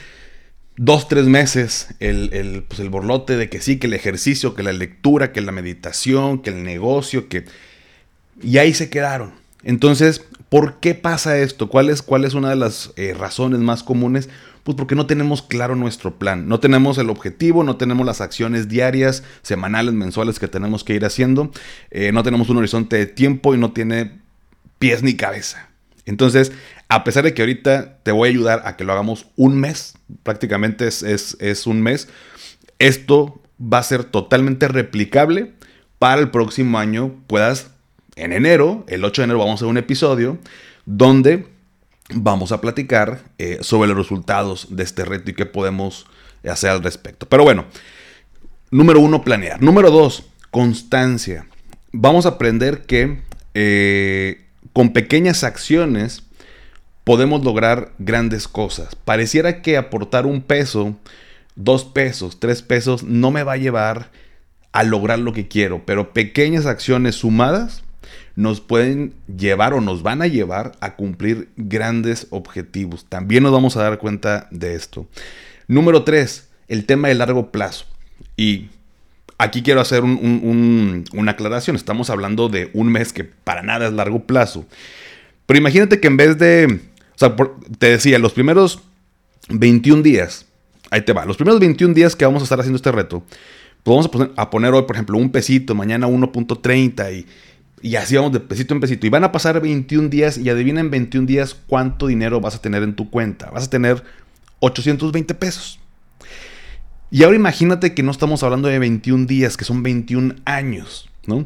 dos, 0.77 1.10
tres 1.10 1.25
meses 1.25 1.89
el, 2.00 2.63
pues 2.65 2.79
el 2.79 2.89
borlote 2.89 3.36
de 3.36 3.50
que 3.50 3.60
sí, 3.60 3.77
que 3.77 3.88
el 3.88 3.93
ejercicio, 3.93 4.55
que 4.55 4.63
la 4.63 4.72
lectura, 4.72 5.34
que 5.34 5.41
la 5.41 5.51
meditación, 5.51 6.41
que 6.41 6.51
el 6.51 6.63
negocio, 6.63 7.27
que... 7.27 7.43
Y 8.41 8.57
ahí 8.57 8.74
se 8.74 8.89
quedaron. 8.89 9.34
Entonces, 9.63 10.24
¿por 10.48 10.79
qué 10.79 10.96
pasa 10.96 11.38
esto? 11.39 11.67
¿Cuál 11.67 11.89
es, 11.89 12.01
cuál 12.01 12.24
es 12.24 12.36
una 12.36 12.50
de 12.50 12.55
las 12.55 12.93
eh, 12.96 13.13
razones 13.13 13.60
más 13.60 13.84
comunes? 13.84 14.29
Pues 14.63 14.77
porque 14.77 14.96
no 14.96 15.07
tenemos 15.07 15.41
claro 15.41 15.75
nuestro 15.75 16.17
plan, 16.17 16.48
no 16.48 16.62
tenemos 16.62 16.98
el 16.98 17.10
objetivo, 17.10 17.65
no 17.65 17.75
tenemos 17.75 18.05
las 18.05 18.22
acciones 18.22 18.69
diarias, 18.69 19.24
semanales, 19.41 19.93
mensuales 19.93 20.39
que 20.39 20.48
tenemos 20.48 20.86
que 20.86 20.93
ir 20.93 21.03
haciendo, 21.03 21.51
eh, 21.91 22.13
no 22.13 22.24
tenemos 22.24 22.48
un 22.48 22.57
horizonte 22.57 22.96
de 22.96 23.07
tiempo 23.07 23.53
y 23.53 23.57
no 23.57 23.74
tiene 23.74 24.22
pies 24.79 25.03
ni 25.03 25.15
cabeza. 25.15 25.67
Entonces, 26.05 26.53
a 26.89 27.03
pesar 27.03 27.24
de 27.24 27.34
que 27.34 27.41
ahorita 27.41 28.00
te 28.03 28.12
voy 28.12 28.29
a 28.29 28.32
ayudar 28.32 28.62
a 28.65 28.77
que 28.77 28.84
lo 28.84 28.94
hagamos 28.94 29.27
un 29.36 29.60
mes, 29.60 29.96
prácticamente 30.24 30.88
es, 30.88 31.03
es 31.03 31.67
un 31.67 31.82
mes, 31.82 32.08
esto 32.79 33.41
va 33.62 33.79
a 33.79 33.84
ser 33.84 34.03
totalmente 34.03 34.67
replicable 34.67 35.53
para 36.00 36.22
el 36.22 36.29
próximo 36.29 36.77
año. 36.79 37.15
Puedas, 37.27 37.72
en 38.15 38.34
enero, 38.34 38.86
el 38.88 39.03
8 39.03 39.22
de 39.22 39.24
enero 39.25 39.39
vamos 39.39 39.53
a 39.53 39.56
hacer 39.56 39.67
un 39.67 39.77
episodio 39.77 40.38
donde 40.86 41.48
vamos 42.13 42.51
a 42.51 42.62
platicar 42.62 43.22
eh, 43.38 43.60
sobre 43.62 43.89
los 43.89 43.98
resultados 43.98 44.75
de 44.75 44.84
este 44.84 45.06
reto 45.06 45.32
y 45.32 45.34
qué 45.34 45.46
podemos 45.46 46.08
hacer 46.48 46.70
al 46.70 46.84
respecto. 46.84 47.27
Pero 47.27 47.44
bueno, 47.44 47.65
número 48.72 49.00
uno, 49.00 49.24
planear. 49.24 49.62
Número 49.62 49.91
dos, 49.91 50.29
constancia. 50.51 51.48
Vamos 51.91 52.25
a 52.25 52.29
aprender 52.29 52.86
que 52.86 53.22
eh, 53.53 54.46
con 54.74 54.94
pequeñas 54.94 55.44
acciones 55.44 56.24
podemos 57.08 57.42
lograr 57.46 57.94
grandes 58.00 58.50
cosas. 58.50 58.94
Pareciera 58.96 59.62
que 59.62 59.78
aportar 59.78 60.26
un 60.26 60.42
peso, 60.42 60.98
dos 61.56 61.86
pesos, 61.86 62.38
tres 62.38 62.62
pesos, 62.62 63.04
no 63.04 63.32
me 63.32 63.44
va 63.44 63.54
a 63.54 63.58
llevar 63.58 64.12
a 64.74 64.84
lograr 64.84 65.18
lo 65.18 65.32
que 65.32 65.48
quiero, 65.48 65.86
pero 65.86 66.12
pequeñas 66.12 66.66
acciones 66.66 67.16
sumadas 67.16 67.82
nos 68.36 68.60
pueden 68.60 69.14
llevar 69.34 69.74
o 69.74 69.80
nos 69.80 70.04
van 70.04 70.22
a 70.22 70.28
llevar 70.28 70.74
a 70.82 70.98
cumplir 70.98 71.48
grandes 71.56 72.28
objetivos. 72.30 73.06
También 73.06 73.42
nos 73.42 73.54
vamos 73.54 73.78
a 73.78 73.84
dar 73.84 74.00
cuenta 74.00 74.50
de 74.52 74.76
esto. 74.76 75.08
Número 75.70 76.04
tres, 76.04 76.50
el 76.68 76.86
tema 76.86 77.08
de 77.08 77.16
largo 77.16 77.52
plazo. 77.54 77.86
Y 78.36 78.68
aquí 79.38 79.64
quiero 79.64 79.80
hacer 79.80 80.04
una 80.04 81.32
aclaración. 81.32 81.78
Estamos 81.78 82.10
hablando 82.10 82.50
de 82.50 82.70
un 82.74 82.92
mes 82.92 83.14
que 83.14 83.24
para 83.24 83.62
nada 83.62 83.88
es 83.88 83.94
largo 83.94 84.26
plazo. 84.26 84.66
Pero 85.46 85.58
imagínate 85.58 86.02
que 86.02 86.08
en 86.08 86.18
vez 86.18 86.38
de, 86.38 86.82
o 87.17 87.19
sea, 87.19 87.36
te 87.77 87.89
decía, 87.89 88.19
los 88.19 88.33
primeros 88.33 88.81
21 89.50 90.03
días, 90.03 90.45
ahí 90.91 91.01
te 91.01 91.13
va, 91.13 91.25
los 91.25 91.38
primeros 91.38 91.59
21 91.59 91.93
días 91.93 92.15
que 92.15 92.25
vamos 92.25 92.41
a 92.41 92.45
estar 92.45 92.59
haciendo 92.59 92.77
este 92.77 92.91
reto, 92.91 93.24
pues 93.83 94.09
vamos 94.09 94.31
a 94.36 94.50
poner, 94.50 94.74
hoy, 94.74 94.83
por 94.83 94.95
ejemplo, 94.95 95.17
un 95.17 95.31
pesito, 95.31 95.75
mañana 95.75 96.07
1.30 96.07 97.13
y 97.13 97.25
y 97.81 97.95
así 97.95 98.15
vamos 98.15 98.33
de 98.33 98.39
pesito 98.39 98.74
en 98.74 98.79
pesito. 98.79 99.05
Y 99.05 99.09
van 99.09 99.24
a 99.24 99.31
pasar 99.31 99.62
21 99.62 100.09
días 100.09 100.38
y 100.38 100.50
adivina 100.50 100.81
en 100.81 100.89
21 100.89 101.27
días 101.27 101.55
cuánto 101.67 102.07
dinero 102.07 102.41
vas 102.41 102.55
a 102.55 102.62
tener 102.62 102.83
en 102.83 102.95
tu 102.95 103.09
cuenta. 103.09 103.50
Vas 103.51 103.65
a 103.65 103.69
tener 103.69 104.03
820 104.59 105.33
pesos. 105.36 105.79
Y 107.12 107.24
ahora 107.24 107.36
imagínate 107.36 107.93
que 107.93 108.03
no 108.03 108.12
estamos 108.12 108.43
hablando 108.43 108.67
de 108.67 108.79
21 108.79 109.27
días, 109.27 109.55
que 109.55 109.63
son 109.63 109.83
21 109.83 110.36
años, 110.45 111.09
¿no? 111.25 111.45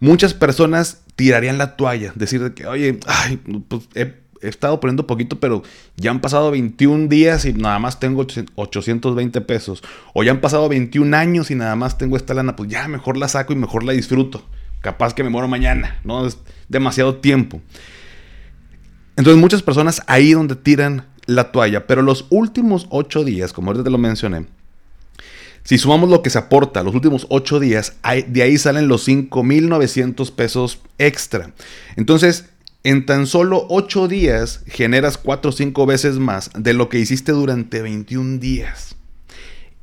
Muchas 0.00 0.34
personas 0.34 1.02
tirarían 1.14 1.58
la 1.58 1.76
toalla, 1.76 2.12
decir 2.16 2.52
que, 2.54 2.66
oye, 2.66 2.98
ay, 3.06 3.36
pues 3.68 3.88
he, 3.94 4.14
estado 4.42 4.80
poniendo 4.80 5.06
poquito, 5.06 5.40
pero 5.40 5.62
ya 5.96 6.10
han 6.10 6.20
pasado 6.20 6.50
21 6.50 7.08
días 7.08 7.44
y 7.44 7.52
nada 7.52 7.78
más 7.78 8.00
tengo 8.00 8.26
820 8.54 9.40
pesos. 9.42 9.82
O 10.14 10.22
ya 10.22 10.32
han 10.32 10.40
pasado 10.40 10.68
21 10.68 11.16
años 11.16 11.50
y 11.50 11.54
nada 11.54 11.76
más 11.76 11.98
tengo 11.98 12.16
esta 12.16 12.34
lana, 12.34 12.56
pues 12.56 12.68
ya 12.68 12.88
mejor 12.88 13.16
la 13.16 13.28
saco 13.28 13.52
y 13.52 13.56
mejor 13.56 13.84
la 13.84 13.92
disfruto 13.92 14.44
capaz 14.86 15.14
que 15.14 15.24
me 15.24 15.30
muero 15.30 15.48
mañana, 15.48 15.98
¿no? 16.04 16.26
Es 16.26 16.38
demasiado 16.68 17.16
tiempo. 17.16 17.60
Entonces 19.16 19.40
muchas 19.40 19.62
personas 19.62 20.00
ahí 20.06 20.32
donde 20.32 20.54
tiran 20.54 21.06
la 21.26 21.50
toalla, 21.50 21.88
pero 21.88 22.02
los 22.02 22.26
últimos 22.30 22.86
ocho 22.90 23.24
días, 23.24 23.52
como 23.52 23.70
ahorita 23.70 23.82
te 23.82 23.90
lo 23.90 23.98
mencioné, 23.98 24.46
si 25.64 25.78
sumamos 25.78 26.08
lo 26.08 26.22
que 26.22 26.30
se 26.30 26.38
aporta 26.38 26.84
los 26.84 26.94
últimos 26.94 27.26
ocho 27.30 27.58
días, 27.58 27.96
de 28.28 28.42
ahí 28.42 28.56
salen 28.58 28.86
los 28.86 29.08
5.900 29.08 30.30
pesos 30.30 30.78
extra. 30.98 31.50
Entonces, 31.96 32.50
en 32.86 33.04
tan 33.04 33.26
solo 33.26 33.66
ocho 33.68 34.06
días 34.06 34.62
generas 34.68 35.18
cuatro 35.18 35.48
o 35.48 35.52
cinco 35.52 35.86
veces 35.86 36.20
más 36.20 36.52
de 36.56 36.72
lo 36.72 36.88
que 36.88 37.00
hiciste 37.00 37.32
durante 37.32 37.82
21 37.82 38.38
días. 38.38 38.94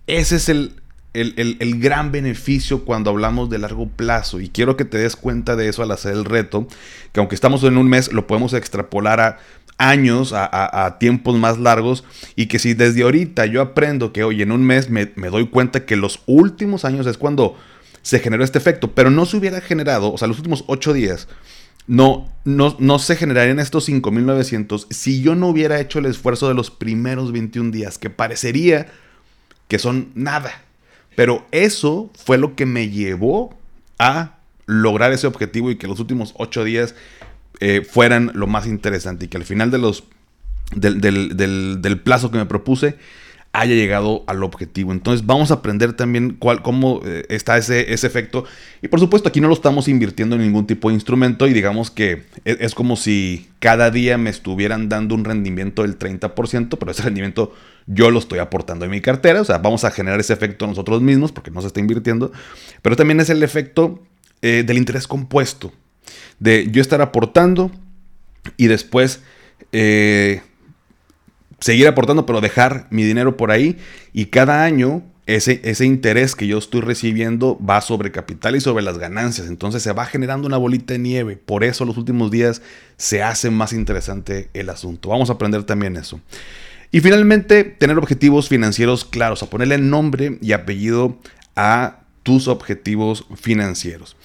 Ese 0.07 0.37
es 0.37 0.47
el, 0.47 0.81
el, 1.13 1.79
gran 1.81 2.13
beneficio 2.13 2.85
cuando 2.85 3.09
hablamos 3.09 3.49
de 3.49 3.57
largo 3.57 3.89
plazo. 3.89 4.39
Y 4.39 4.47
quiero 4.47 4.77
que 4.77 4.85
te 4.85 4.99
des 4.99 5.17
cuenta 5.17 5.57
de 5.57 5.67
eso 5.67 5.83
al 5.83 5.91
hacer 5.91 6.13
el 6.13 6.23
reto, 6.23 6.65
que 7.11 7.19
aunque 7.19 7.35
estamos 7.35 7.65
en 7.65 7.77
un 7.77 7.89
mes, 7.89 8.13
lo 8.13 8.25
podemos 8.25 8.53
extrapolar 8.53 9.19
a 9.19 9.39
años, 9.77 10.31
a, 10.33 10.95
tiempos 10.97 11.37
más 11.37 11.59
largos, 11.59 12.05
y 12.37 12.45
que 12.45 12.57
si 12.57 12.73
desde 12.73 13.03
ahorita 13.03 13.45
yo 13.47 13.61
aprendo 13.61 14.13
que, 14.13 14.23
hoy 14.23 14.41
en 14.41 14.53
un 14.53 14.63
mes 14.63 14.89
me, 14.89 15.07
doy 15.29 15.49
cuenta 15.49 15.85
que 15.85 15.97
los 15.97 16.21
últimos 16.25 16.85
años 16.85 17.05
es 17.05 17.17
cuando 17.17 17.57
se 18.01 18.19
generó 18.19 18.45
este 18.45 18.59
efecto, 18.59 18.91
pero 18.93 19.09
no 19.09 19.25
se 19.25 19.35
hubiera 19.35 19.59
generado, 19.59 20.13
o 20.13 20.17
sea, 20.17 20.29
los 20.29 20.37
últimos 20.37 20.63
ocho 20.67 20.93
días, 20.93 21.27
no, 21.87 22.29
no, 22.45 22.75
no 22.79 22.99
se 22.99 23.15
generarían 23.15 23.59
estos 23.59 23.89
5.900 23.89 24.87
si 24.89 25.21
yo 25.21 25.35
no 25.35 25.47
hubiera 25.47 25.79
hecho 25.79 25.99
el 25.99 26.05
esfuerzo 26.05 26.47
de 26.47 26.53
los 26.53 26.71
primeros 26.71 27.31
21 27.31 27.71
días, 27.71 27.97
que 27.97 28.09
parecería 28.09 28.87
que 29.67 29.79
son 29.79 30.11
nada. 30.15 30.63
Pero 31.15 31.45
eso 31.51 32.11
fue 32.15 32.37
lo 32.37 32.55
que 32.55 32.65
me 32.65 32.89
llevó 32.89 33.57
a 33.99 34.37
lograr 34.65 35.11
ese 35.11 35.27
objetivo 35.27 35.71
y 35.71 35.77
que 35.77 35.87
los 35.87 35.99
últimos 35.99 36.33
ocho 36.37 36.63
días 36.63 36.95
eh, 37.59 37.85
fueran 37.89 38.31
lo 38.33 38.47
más 38.47 38.65
interesante 38.65 39.25
y 39.25 39.27
que 39.27 39.37
al 39.37 39.45
final 39.45 39.71
de 39.71 39.77
los, 39.77 40.05
del, 40.75 42.01
plazo 42.03 42.31
que 42.31 42.37
me 42.37 42.45
propuse 42.45 42.97
haya 43.53 43.75
llegado 43.75 44.23
al 44.25 44.43
objetivo. 44.43 44.91
Entonces 44.91 45.25
vamos 45.25 45.51
a 45.51 45.55
aprender 45.55 45.93
también 45.93 46.35
cuál, 46.39 46.63
cómo 46.63 47.01
eh, 47.05 47.23
está 47.29 47.57
ese, 47.57 47.93
ese 47.93 48.07
efecto. 48.07 48.45
Y 48.81 48.87
por 48.87 48.99
supuesto 48.99 49.29
aquí 49.29 49.39
no 49.41 49.47
lo 49.47 49.53
estamos 49.53 49.87
invirtiendo 49.87 50.35
en 50.35 50.41
ningún 50.41 50.65
tipo 50.65 50.89
de 50.89 50.95
instrumento 50.95 51.47
y 51.47 51.53
digamos 51.53 51.91
que 51.91 52.23
es, 52.45 52.57
es 52.59 52.75
como 52.75 52.95
si 52.95 53.47
cada 53.59 53.91
día 53.91 54.17
me 54.17 54.31
estuvieran 54.31 54.89
dando 54.89 55.13
un 55.13 55.23
rendimiento 55.23 55.83
del 55.83 55.97
30%, 55.99 56.77
pero 56.77 56.91
ese 56.91 57.03
rendimiento 57.03 57.53
yo 57.85 58.09
lo 58.11 58.19
estoy 58.19 58.39
aportando 58.39 58.85
en 58.85 58.91
mi 58.91 59.01
cartera, 59.01 59.41
o 59.41 59.45
sea, 59.45 59.59
vamos 59.59 59.83
a 59.83 59.91
generar 59.91 60.19
ese 60.19 60.33
efecto 60.33 60.65
nosotros 60.67 61.01
mismos 61.01 61.31
porque 61.31 61.51
no 61.51 61.61
se 61.61 61.67
está 61.67 61.79
invirtiendo, 61.79 62.31
pero 62.81 62.95
también 62.95 63.19
es 63.19 63.29
el 63.29 63.43
efecto 63.43 64.01
eh, 64.41 64.63
del 64.65 64.77
interés 64.77 65.07
compuesto, 65.07 65.71
de 66.39 66.69
yo 66.71 66.81
estar 66.81 67.01
aportando 67.01 67.71
y 68.57 68.67
después 68.67 69.21
eh, 69.71 70.41
seguir 71.63 71.87
aportando, 71.87 72.25
pero 72.25 72.41
dejar 72.41 72.87
mi 72.89 73.03
dinero 73.03 73.37
por 73.37 73.49
ahí 73.49 73.77
y 74.11 74.25
cada 74.25 74.65
año 74.65 75.01
ese, 75.27 75.61
ese, 75.63 75.85
interés 75.85 76.35
que 76.35 76.45
yo 76.45 76.57
estoy 76.57 76.81
recibiendo 76.81 77.57
va 77.57 77.79
sobre 77.79 78.11
capital 78.11 78.57
y 78.57 78.59
sobre 78.59 78.83
las 78.83 78.97
ganancias. 78.97 79.47
Entonces 79.47 79.81
se 79.81 79.93
va 79.93 80.05
generando 80.05 80.45
una 80.45 80.57
bolita 80.57 80.93
de 80.93 80.99
nieve. 80.99 81.37
Por 81.37 81.63
eso 81.63 81.85
los 81.85 81.95
últimos 81.95 82.31
días 82.31 82.61
se 82.97 83.23
hace 83.23 83.49
más 83.49 83.71
interesante 83.71 84.49
el 84.53 84.69
asunto. 84.69 85.07
Vamos 85.07 85.29
a 85.29 85.33
aprender 85.33 85.63
también 85.63 85.95
eso. 85.95 86.19
Y 86.91 86.99
finalmente, 86.99 87.63
tener 87.63 87.97
objetivos 87.97 88.49
financieros 88.49 89.05
claros, 89.05 89.41
a 89.41 89.49
ponerle 89.49 89.77
nombre 89.77 90.37
y 90.41 90.51
apellido 90.51 91.17
a 91.55 92.01
tus 92.23 92.49
objetivos 92.49 93.25
financieros. 93.37 94.17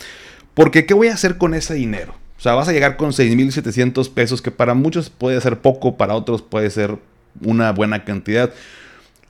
Porque, 0.54 0.86
¿qué 0.86 0.94
voy 0.94 1.06
a 1.06 1.14
hacer 1.14 1.38
con 1.38 1.54
ese 1.54 1.74
dinero? 1.74 2.16
O 2.36 2.40
sea, 2.40 2.54
vas 2.54 2.66
a 2.66 2.72
llegar 2.72 2.96
con 2.96 3.12
6.700 3.12 4.12
pesos, 4.12 4.42
que 4.42 4.50
para 4.50 4.74
muchos 4.74 5.10
puede 5.10 5.40
ser 5.40 5.60
poco, 5.60 5.96
para 5.96 6.16
otros 6.16 6.42
puede 6.42 6.70
ser 6.70 6.98
una 7.44 7.72
buena 7.72 8.04
cantidad. 8.04 8.52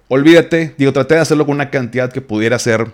Olvídate, 0.08 0.74
digo, 0.78 0.92
traté 0.92 1.14
de 1.14 1.20
hacerlo 1.20 1.44
con 1.46 1.56
una 1.56 1.70
cantidad 1.70 2.10
que 2.10 2.20
pudiera 2.20 2.58
ser 2.58 2.90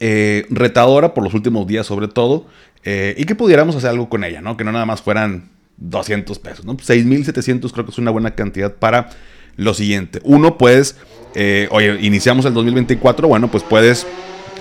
eh, 0.00 0.46
retadora 0.50 1.12
por 1.12 1.24
los 1.24 1.34
últimos 1.34 1.66
días 1.66 1.86
sobre 1.86 2.08
todo, 2.08 2.46
eh, 2.84 3.14
y 3.18 3.24
que 3.24 3.34
pudiéramos 3.34 3.76
hacer 3.76 3.90
algo 3.90 4.08
con 4.08 4.24
ella, 4.24 4.40
¿no? 4.40 4.56
Que 4.56 4.64
no 4.64 4.72
nada 4.72 4.86
más 4.86 5.02
fueran 5.02 5.50
200 5.76 6.38
pesos, 6.38 6.64
¿no? 6.64 6.76
6.700 6.76 7.70
creo 7.72 7.84
que 7.84 7.90
es 7.90 7.98
una 7.98 8.10
buena 8.10 8.34
cantidad 8.34 8.72
para 8.72 9.10
lo 9.56 9.74
siguiente. 9.74 10.20
Uno, 10.24 10.56
pues, 10.56 10.96
eh, 11.34 11.68
oye, 11.70 11.98
iniciamos 12.00 12.44
el 12.44 12.54
2024, 12.54 13.28
bueno, 13.28 13.50
pues 13.50 13.62
puedes... 13.62 14.06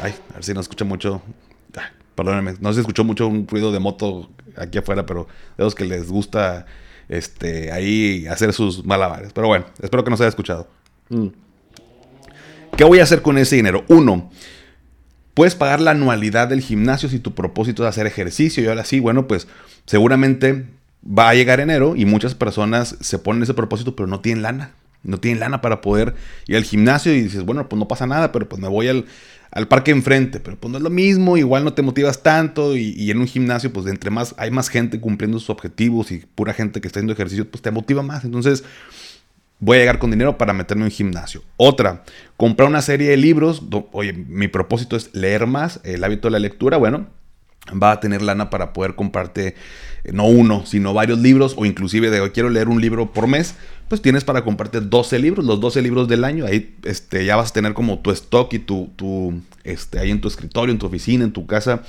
Ay, 0.01 0.13
a 0.31 0.33
ver 0.35 0.43
si 0.43 0.53
no 0.53 0.61
escucha 0.61 0.85
mucho... 0.85 1.21
perdónenme, 2.15 2.55
no 2.59 2.73
se 2.73 2.81
escuchó 2.81 3.03
mucho 3.03 3.27
un 3.27 3.47
ruido 3.47 3.71
de 3.71 3.79
moto 3.79 4.29
aquí 4.57 4.77
afuera, 4.77 5.05
pero 5.05 5.27
de 5.57 5.63
los 5.63 5.75
que 5.75 5.85
les 5.85 6.09
gusta 6.09 6.65
este, 7.09 7.71
ahí 7.71 8.27
hacer 8.27 8.53
sus 8.53 8.85
malabares. 8.85 9.33
Pero 9.33 9.47
bueno, 9.47 9.65
espero 9.81 10.03
que 10.03 10.09
no 10.09 10.17
se 10.17 10.23
haya 10.23 10.29
escuchado. 10.29 10.67
Mm. 11.09 11.27
¿Qué 12.77 12.83
voy 12.83 12.99
a 12.99 13.03
hacer 13.03 13.21
con 13.21 13.37
ese 13.37 13.57
dinero? 13.57 13.83
Uno, 13.87 14.31
puedes 15.33 15.55
pagar 15.55 15.81
la 15.81 15.91
anualidad 15.91 16.47
del 16.47 16.61
gimnasio 16.61 17.09
si 17.09 17.19
tu 17.19 17.33
propósito 17.33 17.83
es 17.83 17.89
hacer 17.89 18.07
ejercicio 18.07 18.63
y 18.63 18.67
ahora 18.67 18.85
sí, 18.85 18.99
bueno, 18.99 19.27
pues 19.27 19.47
seguramente 19.85 20.65
va 21.05 21.29
a 21.29 21.33
llegar 21.33 21.59
enero 21.59 21.95
y 21.95 22.05
muchas 22.05 22.35
personas 22.35 22.95
se 22.99 23.19
ponen 23.19 23.43
ese 23.43 23.55
propósito 23.55 23.95
pero 23.95 24.07
no 24.07 24.19
tienen 24.19 24.43
lana 24.43 24.75
no 25.03 25.19
tienen 25.19 25.39
lana 25.39 25.61
para 25.61 25.81
poder 25.81 26.15
ir 26.47 26.55
al 26.55 26.63
gimnasio 26.63 27.13
y 27.13 27.21
dices, 27.21 27.43
bueno, 27.43 27.67
pues 27.67 27.79
no 27.79 27.87
pasa 27.87 28.05
nada, 28.05 28.31
pero 28.31 28.47
pues 28.47 28.61
me 28.61 28.67
voy 28.67 28.87
al, 28.87 29.05
parque 29.67 29.91
enfrente, 29.91 30.39
pero 30.39 30.57
pues 30.57 30.71
no 30.71 30.77
es 30.77 30.83
lo 30.83 30.89
mismo, 30.89 31.37
igual 31.37 31.63
no 31.63 31.73
te 31.73 31.81
motivas 31.81 32.23
tanto 32.23 32.77
y, 32.77 33.11
en 33.11 33.19
un 33.19 33.27
gimnasio 33.27 33.71
pues 33.73 33.85
entre 33.87 34.09
más 34.09 34.33
hay 34.37 34.49
más 34.49 34.69
gente 34.69 34.99
cumpliendo 34.99 35.39
sus 35.39 35.49
objetivos 35.49 36.11
y 36.11 36.19
pura 36.35 36.53
gente 36.53 36.79
que 36.79 36.87
está 36.87 36.99
haciendo 36.99 37.13
ejercicio, 37.13 37.49
pues 37.49 37.61
te 37.61 37.71
motiva 37.71 38.01
más. 38.01 38.23
Entonces 38.23 38.63
voy 39.59 39.77
a 39.77 39.79
llegar 39.81 39.99
con 39.99 40.11
dinero 40.11 40.37
para 40.37 40.53
meterme 40.53 40.83
en 40.83 40.85
un 40.85 40.91
gimnasio. 40.91 41.43
Otra, 41.57 42.03
comprar 42.37 42.69
una 42.69 42.81
serie 42.81 43.09
de 43.09 43.17
libros, 43.17 43.63
oye, 43.91 44.13
mi 44.13 44.47
propósito 44.47 44.95
es 44.95 45.13
leer 45.13 45.47
más, 45.47 45.81
el 45.83 46.03
hábito 46.03 46.27
de 46.27 46.31
la 46.31 46.39
lectura, 46.39 46.77
bueno, 46.77 47.07
va 47.81 47.91
a 47.91 47.99
tener 47.99 48.21
lana 48.21 48.49
para 48.49 48.73
poder 48.73 48.95
comprarte 48.95 49.55
eh, 50.03 50.11
no 50.13 50.25
uno, 50.25 50.65
sino 50.65 50.93
varios 50.93 51.19
libros 51.19 51.53
o 51.57 51.65
inclusive 51.65 52.09
de 52.09 52.31
quiero 52.31 52.49
leer 52.49 52.69
un 52.69 52.81
libro 52.81 53.11
por 53.11 53.27
mes, 53.27 53.55
pues 53.87 54.01
tienes 54.01 54.23
para 54.23 54.43
comprarte 54.43 54.81
12 54.81 55.19
libros, 55.19 55.45
los 55.45 55.59
12 55.59 55.81
libros 55.81 56.07
del 56.07 56.23
año, 56.23 56.45
ahí 56.45 56.75
este, 56.83 57.25
ya 57.25 57.35
vas 57.35 57.51
a 57.51 57.53
tener 57.53 57.73
como 57.73 57.99
tu 57.99 58.11
stock 58.11 58.53
y 58.53 58.59
tu, 58.59 58.89
tu 58.95 59.41
este, 59.63 59.99
ahí 59.99 60.11
en 60.11 60.21
tu 60.21 60.27
escritorio, 60.27 60.71
en 60.71 60.79
tu 60.79 60.87
oficina, 60.87 61.23
en 61.23 61.33
tu 61.33 61.45
casa, 61.45 61.83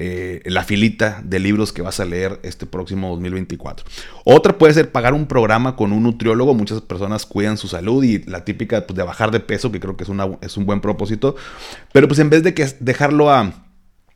eh, 0.00 0.42
la 0.44 0.62
filita 0.62 1.20
de 1.24 1.40
libros 1.40 1.72
que 1.72 1.82
vas 1.82 1.98
a 1.98 2.04
leer 2.04 2.38
este 2.44 2.66
próximo 2.66 3.08
2024. 3.10 3.84
Otra 4.24 4.56
puede 4.56 4.72
ser 4.72 4.92
pagar 4.92 5.12
un 5.12 5.26
programa 5.26 5.74
con 5.74 5.92
un 5.92 6.04
nutriólogo. 6.04 6.54
Muchas 6.54 6.80
personas 6.82 7.26
cuidan 7.26 7.56
su 7.56 7.66
salud 7.66 8.04
y 8.04 8.18
la 8.18 8.44
típica 8.44 8.86
pues, 8.86 8.96
de 8.96 9.02
bajar 9.02 9.32
de 9.32 9.40
peso, 9.40 9.72
que 9.72 9.80
creo 9.80 9.96
que 9.96 10.04
es, 10.04 10.08
una, 10.08 10.28
es 10.40 10.56
un 10.56 10.66
buen 10.66 10.80
propósito. 10.80 11.34
Pero 11.92 12.06
pues 12.06 12.20
en 12.20 12.30
vez 12.30 12.44
de 12.44 12.54
que 12.54 12.68
dejarlo 12.78 13.32
a 13.32 13.52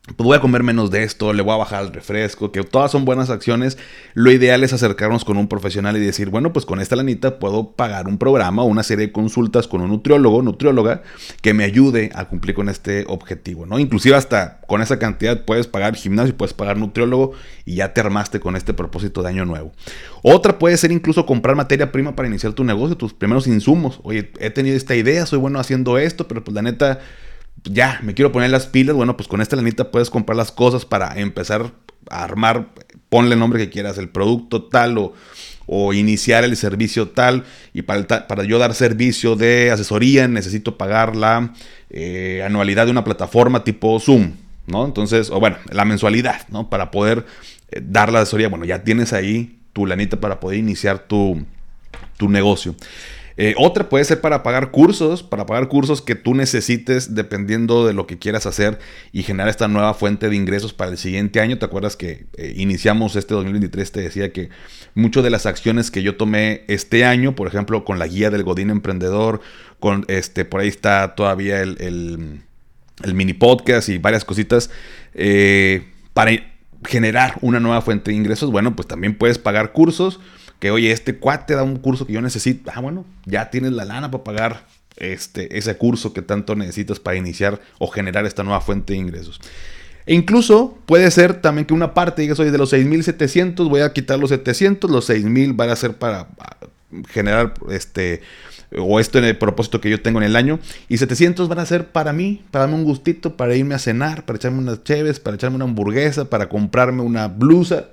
pues 0.04 0.16
voy 0.16 0.37
a 0.37 0.40
comer 0.40 0.64
menos 0.64 0.90
de 0.90 1.04
esto, 1.04 1.32
le 1.32 1.42
voy 1.42 1.54
a 1.54 1.59
bajar 1.59 1.85
el 1.85 1.92
refresco, 1.92 2.50
que 2.50 2.64
todas 2.64 2.90
son 2.90 3.04
buenas 3.04 3.30
acciones. 3.30 3.78
Lo 4.14 4.32
ideal 4.32 4.64
es 4.64 4.73
acercarnos 4.73 5.25
con 5.25 5.37
un 5.37 5.47
profesional 5.47 5.97
y 5.97 6.00
decir, 6.00 6.28
bueno, 6.28 6.52
pues 6.52 6.66
con 6.66 6.80
esta 6.80 6.97
lanita 6.97 7.38
puedo 7.38 7.71
pagar 7.76 8.09
un 8.09 8.18
programa 8.18 8.62
o 8.62 8.66
una 8.66 8.82
serie 8.82 9.06
de 9.06 9.12
consultas 9.12 9.68
con 9.68 9.80
un 9.80 9.90
nutriólogo, 9.90 10.42
nutrióloga, 10.42 11.02
que 11.40 11.54
me 11.54 11.62
ayude 11.62 12.11
a 12.16 12.25
cumplir 12.25 12.56
con 12.56 12.68
este 12.68 13.04
objetivo, 13.06 13.64
¿no? 13.64 13.78
Inclusive 13.78 14.16
hasta 14.16 14.61
con 14.66 14.82
esa 14.82 14.99
cantidad 14.99 15.44
puedes 15.44 15.68
pagar 15.68 15.94
gimnasio, 15.94 16.37
puedes 16.37 16.52
pagar 16.52 16.78
nutriólogo 16.78 17.35
y 17.64 17.76
ya 17.76 17.94
te 17.94 18.00
armaste 18.00 18.40
con 18.40 18.56
este 18.56 18.75
propósito 18.75 19.23
de 19.23 19.28
año 19.28 19.44
nuevo. 19.44 19.71
Otra 20.23 20.59
puede 20.59 20.76
ser 20.78 20.90
incluso 20.90 21.26
comprar 21.26 21.54
materia 21.54 21.92
prima 21.92 22.16
para 22.16 22.26
iniciar 22.26 22.54
tu 22.54 22.64
negocio, 22.64 22.97
tus 22.97 23.14
primeros 23.14 23.47
insumos. 23.47 24.00
Oye, 24.02 24.32
he 24.40 24.50
tenido 24.50 24.76
esta 24.76 24.97
idea, 24.97 25.26
soy 25.26 25.38
bueno 25.38 25.61
haciendo 25.61 25.97
esto, 25.97 26.26
pero 26.26 26.42
pues 26.42 26.56
la 26.56 26.62
neta 26.62 26.99
ya, 27.64 28.00
me 28.02 28.14
quiero 28.14 28.32
poner 28.32 28.50
las 28.50 28.66
pilas, 28.66 28.97
bueno, 28.97 29.16
pues 29.16 29.28
con 29.28 29.40
esta 29.40 29.56
lanita 29.56 29.90
puedes 29.90 30.11
comprar 30.11 30.37
las 30.37 30.52
cosas 30.52 30.85
para 30.85 31.18
empezar 31.18 31.73
a 32.11 32.25
armar, 32.25 32.68
ponle 33.09 33.35
el 33.35 33.38
nombre 33.38 33.59
que 33.59 33.71
quieras, 33.71 33.99
el 33.99 34.09
producto 34.09 34.64
tal 34.64 34.99
o, 34.99 35.12
o 35.66 35.92
iniciar 35.92 36.44
el 36.44 36.56
servicio 36.56 37.09
tal. 37.11 37.44
Y 37.73 37.82
para, 37.82 38.26
para, 38.26 38.44
yo 38.44 38.59
dar 38.59 38.75
servicio 38.75 39.37
de 39.37 39.71
asesoría 39.71 40.28
necesito 40.28 40.76
pagar 40.76 41.16
la 41.16 41.52
eh, 41.90 42.42
anualidad 42.44 42.87
de 42.87 42.92
una 42.92 43.04
plataforma 43.04 43.64
tipo 43.64 43.99
Zoom, 44.00 44.32
¿no? 44.66 44.85
Entonces, 44.85 45.30
o 45.30 45.40
bueno, 45.40 45.56
la 45.71 45.85
mensualidad, 45.85 46.49
¿no? 46.49 46.68
Para 46.68 46.90
poder 46.90 47.25
eh, 47.71 47.80
dar 47.82 48.12
la 48.12 48.21
asesoría, 48.21 48.49
bueno, 48.49 48.64
ya 48.64 48.82
tienes 48.82 49.12
ahí 49.12 49.59
tu 49.73 49.87
lanita 49.87 50.21
para 50.21 50.40
poder 50.40 50.59
iniciar 50.59 51.00
tu, 51.00 51.44
tu 52.16 52.28
negocio. 52.28 52.75
Eh, 53.36 53.54
otra 53.56 53.88
puede 53.88 54.04
ser 54.04 54.20
para 54.20 54.42
pagar 54.42 54.70
cursos, 54.70 55.22
para 55.22 55.46
pagar 55.46 55.68
cursos 55.68 56.02
que 56.02 56.14
tú 56.14 56.34
necesites 56.34 57.14
dependiendo 57.14 57.86
de 57.86 57.94
lo 57.94 58.06
que 58.06 58.18
quieras 58.18 58.46
hacer 58.46 58.78
y 59.12 59.22
generar 59.22 59.48
esta 59.48 59.68
nueva 59.68 59.94
fuente 59.94 60.28
de 60.28 60.36
ingresos 60.36 60.72
para 60.72 60.90
el 60.90 60.98
siguiente 60.98 61.40
año. 61.40 61.58
¿Te 61.58 61.64
acuerdas 61.64 61.96
que 61.96 62.26
eh, 62.36 62.54
iniciamos 62.56 63.16
este 63.16 63.34
2023? 63.34 63.92
Te 63.92 64.00
decía 64.00 64.32
que 64.32 64.50
muchas 64.94 65.24
de 65.24 65.30
las 65.30 65.46
acciones 65.46 65.90
que 65.90 66.02
yo 66.02 66.16
tomé 66.16 66.64
este 66.68 67.04
año, 67.04 67.34
por 67.34 67.48
ejemplo, 67.48 67.84
con 67.84 67.98
la 67.98 68.06
guía 68.06 68.30
del 68.30 68.42
Godín 68.42 68.70
Emprendedor, 68.70 69.40
con 69.80 70.04
este, 70.08 70.44
por 70.44 70.60
ahí 70.60 70.68
está 70.68 71.14
todavía 71.14 71.60
el, 71.60 72.42
mini 73.14 73.32
podcast 73.32 73.88
y 73.88 73.98
varias 73.98 74.24
cositas, 74.24 74.70
eh, 75.14 75.88
para 76.12 76.32
generar 76.84 77.38
una 77.40 77.60
nueva 77.60 77.80
fuente 77.80 78.10
de 78.10 78.16
ingresos, 78.16 78.50
bueno, 78.50 78.76
pues 78.76 78.88
también 78.88 79.16
puedes 79.16 79.38
pagar 79.38 79.72
cursos 79.72 80.20
que 80.62 80.71
oye, 80.71 80.92
este 80.92 81.16
cuate 81.16 81.57
da 81.57 81.64
un 81.64 81.75
curso 81.75 82.07
que 82.07 82.12
yo 82.12 82.23
necesito. 82.23 82.71
Ah, 82.73 82.78
bueno, 82.78 83.04
ya 83.26 83.50
tienes 83.50 83.73
la 83.73 83.85
lana 83.85 84.12
para 84.12 84.23
pagar 84.23 84.64
este, 84.97 85.59
ese 85.59 85.76
curso 85.76 86.12
que 86.12 86.23
tanto 86.23 86.54
necesitas 86.54 87.00
para 87.00 87.16
iniciar 87.16 87.61
o 87.81 87.88
generar 87.88 88.26
esta 88.26 88.45
nueva 88.45 88.61
fuente 88.61 88.92
de 88.92 89.00
ingresos. 89.00 89.40
E 90.07 90.14
incluso 90.14 90.78
puede 90.87 91.11
ser 91.11 91.40
también 91.40 91.66
que 91.66 91.75
una 91.75 91.95
parte 91.95 92.23
digas, 92.23 92.38
oye, 92.38 92.52
de 92.52 92.59
los 92.59 92.71
6,700 92.71 93.69
voy 93.69 93.81
a 93.81 93.92
quitar 93.92 94.21
los 94.21 94.31
700, 94.31 94.88
los 94.88 95.04
6,000 95.07 95.52
van 95.54 95.71
a 95.71 95.75
ser 95.75 95.95
para 95.95 96.28
generar 97.09 97.54
este 97.69 98.23
o 98.78 99.00
esto 99.00 99.19
en 99.19 99.25
el 99.25 99.37
propósito 99.37 99.81
que 99.81 99.90
yo 99.90 100.00
tengo 100.00 100.21
en 100.21 100.26
el 100.26 100.37
año 100.37 100.61
y 100.88 100.99
700 100.99 101.49
van 101.49 101.59
a 101.59 101.66
ser 101.66 101.88
para 101.88 102.12
mí, 102.12 102.45
para 102.52 102.66
darme 102.66 102.76
un 102.76 102.85
gustito, 102.85 103.37
para 103.37 103.57
irme 103.57 103.75
a 103.75 103.81
cenar, 103.81 104.25
para 104.26 104.37
echarme 104.37 104.59
unas 104.59 104.85
cheves, 104.85 105.19
para 105.19 105.35
echarme 105.35 105.57
una 105.57 105.64
hamburguesa, 105.64 106.31
para 106.31 106.49
comprarme 106.49 107.02
una 107.02 107.26
blusa 107.26 107.89